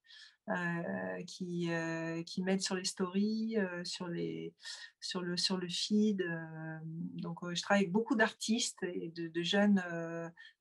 euh, 0.49 1.23
qui, 1.25 1.71
euh, 1.71 2.21
qui 2.23 2.43
mettent 2.43 2.61
sur 2.61 2.75
les 2.75 2.83
stories, 2.83 3.55
sur, 3.83 4.07
les, 4.07 4.53
sur, 4.99 5.21
le, 5.21 5.37
sur 5.37 5.57
le 5.57 5.69
feed. 5.69 6.23
donc, 7.13 7.39
je 7.53 7.61
travaille 7.61 7.83
avec 7.83 7.91
beaucoup 7.91 8.15
d'artistes 8.15 8.83
et 8.83 9.09
de, 9.09 9.41
jeunes, 9.41 9.81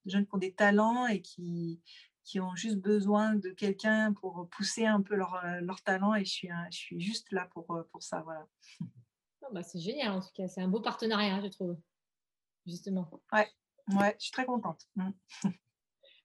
de 0.05 0.11
jeunes 0.11 0.27
qui 0.27 0.35
ont 0.35 0.39
des 0.39 0.55
talents 0.55 1.07
et 1.07 1.21
qui, 1.21 1.81
qui 2.23 2.39
ont 2.39 2.55
juste 2.55 2.79
besoin 2.79 3.35
de 3.35 3.51
quelqu'un 3.51 4.13
pour 4.13 4.49
pousser 4.51 4.87
un 4.87 5.03
peu 5.03 5.17
leur, 5.17 5.43
leur 5.63 5.83
talent. 5.83 6.15
Et 6.15 6.25
je 6.25 6.31
suis, 6.31 6.49
je 6.71 6.77
suis 6.77 7.01
juste 7.01 7.33
là 7.33 7.49
pour, 7.53 7.85
pour 7.91 8.03
ça. 8.03 8.23
Voilà. 8.23 8.47
Oh, 9.43 9.53
bah, 9.53 9.65
c'est 9.65 9.81
génial, 9.81 10.13
en 10.13 10.21
tout 10.21 10.33
cas. 10.33 10.47
C'est 10.47 10.63
un 10.63 10.69
beau 10.69 10.81
partenariat, 10.81 11.43
je 11.43 11.49
trouve. 11.49 11.77
Justement. 12.67 13.11
Ouais. 13.33 13.49
Ouais, 13.89 14.15
je 14.19 14.25
suis 14.25 14.33
très 14.33 14.47
contente. 14.47 14.83
Mmh. 14.97 15.11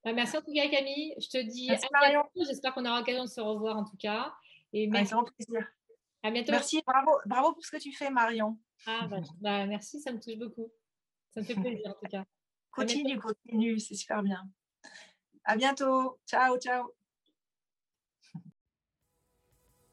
Bah, 0.06 0.13
merci 0.13 0.38
en 0.38 0.41
tout 0.41 0.54
cas, 0.54 0.69
Camille. 0.69 1.13
Je 1.19 1.28
te 1.28 1.41
dis 1.41 1.67
merci, 1.67 1.88
à 1.93 2.10
bientôt. 2.10 2.45
J'espère 2.48 2.74
qu'on 2.74 2.86
aura 2.86 3.00
l'occasion 3.00 3.24
de 3.26 3.30
se 3.30 3.41
revoir 3.41 3.78
en 3.78 3.84
tout 3.84 3.98
cas. 3.98 4.34
Et 4.72 4.88
merci. 4.88 5.13
Avec 5.13 5.34
plaisir. 5.36 5.67
À 6.24 6.32
bientôt. 6.32 6.52
Merci, 6.52 6.82
bravo, 6.86 7.12
bravo 7.26 7.54
pour 7.54 7.65
ce 7.65 7.72
que 7.72 7.82
tu 7.82 7.93
fais, 7.93 8.10
Marion. 8.10 8.58
Ah, 8.86 9.08
bah, 9.08 9.17
bah, 9.41 9.65
merci, 9.65 10.00
ça 10.00 10.12
me 10.12 10.19
touche 10.19 10.38
beaucoup. 10.38 10.72
Ça 11.32 11.41
me 11.41 11.45
fait 11.45 11.56
plaisir 11.56 11.88
en 11.88 11.93
tout 11.93 12.10
cas. 12.10 12.24
Continue, 12.72 13.19
continue, 13.19 13.80
c'est 13.80 13.95
super 13.95 14.24
bien. 14.24 14.50
À 15.43 15.58
bientôt. 15.58 16.19
Ciao, 16.28 16.58
ciao. 16.60 16.93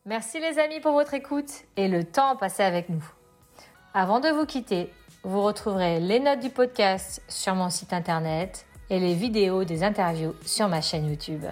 Merci 0.04 0.38
les 0.38 0.58
amis 0.58 0.80
pour 0.80 0.92
votre 0.92 1.14
écoute 1.14 1.64
et 1.76 1.88
le 1.88 2.04
temps 2.04 2.36
passé 2.36 2.62
avec 2.62 2.88
nous. 2.88 3.04
Avant 3.92 4.20
de 4.20 4.28
vous 4.28 4.46
quitter, 4.46 4.92
vous 5.26 5.42
retrouverez 5.42 5.98
les 5.98 6.20
notes 6.20 6.38
du 6.38 6.50
podcast 6.50 7.20
sur 7.26 7.56
mon 7.56 7.68
site 7.68 7.92
internet 7.92 8.64
et 8.88 9.00
les 9.00 9.14
vidéos 9.14 9.64
des 9.64 9.82
interviews 9.82 10.36
sur 10.44 10.68
ma 10.68 10.80
chaîne 10.80 11.08
YouTube. 11.08 11.44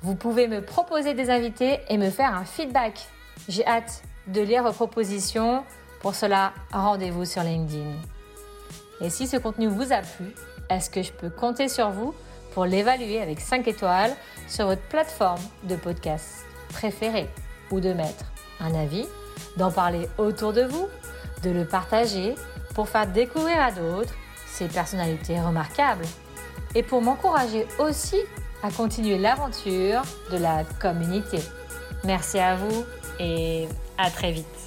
Vous 0.00 0.14
pouvez 0.14 0.48
me 0.48 0.64
proposer 0.64 1.12
des 1.12 1.28
invités 1.28 1.80
et 1.90 1.98
me 1.98 2.08
faire 2.08 2.34
un 2.34 2.46
feedback. 2.46 3.06
J'ai 3.46 3.66
hâte 3.66 4.02
de 4.26 4.40
lire 4.40 4.62
vos 4.62 4.72
propositions. 4.72 5.64
Pour 6.00 6.14
cela, 6.14 6.54
rendez-vous 6.72 7.26
sur 7.26 7.42
LinkedIn. 7.42 7.92
Et 9.02 9.10
si 9.10 9.26
ce 9.26 9.36
contenu 9.36 9.66
vous 9.66 9.92
a 9.92 10.00
plu, 10.00 10.34
est-ce 10.70 10.88
que 10.88 11.02
je 11.02 11.12
peux 11.12 11.28
compter 11.28 11.68
sur 11.68 11.90
vous 11.90 12.14
pour 12.54 12.64
l'évaluer 12.64 13.20
avec 13.20 13.40
5 13.40 13.68
étoiles 13.68 14.16
sur 14.48 14.64
votre 14.64 14.88
plateforme 14.88 15.42
de 15.64 15.76
podcast 15.76 16.46
préférée 16.70 17.28
ou 17.70 17.80
de 17.80 17.92
mettre 17.92 18.24
un 18.60 18.74
avis, 18.74 19.04
d'en 19.58 19.70
parler 19.70 20.08
autour 20.16 20.54
de 20.54 20.62
vous, 20.62 20.88
de 21.42 21.50
le 21.50 21.66
partager 21.66 22.34
pour 22.78 22.88
faire 22.88 23.08
découvrir 23.08 23.60
à 23.60 23.72
d'autres 23.72 24.14
ces 24.46 24.68
personnalités 24.68 25.40
remarquables 25.40 26.04
et 26.76 26.84
pour 26.84 27.02
m'encourager 27.02 27.66
aussi 27.80 28.20
à 28.62 28.70
continuer 28.70 29.18
l'aventure 29.18 30.02
de 30.30 30.36
la 30.36 30.62
communauté. 30.80 31.40
Merci 32.04 32.38
à 32.38 32.54
vous 32.54 32.84
et 33.18 33.66
à 33.98 34.12
très 34.12 34.30
vite. 34.30 34.57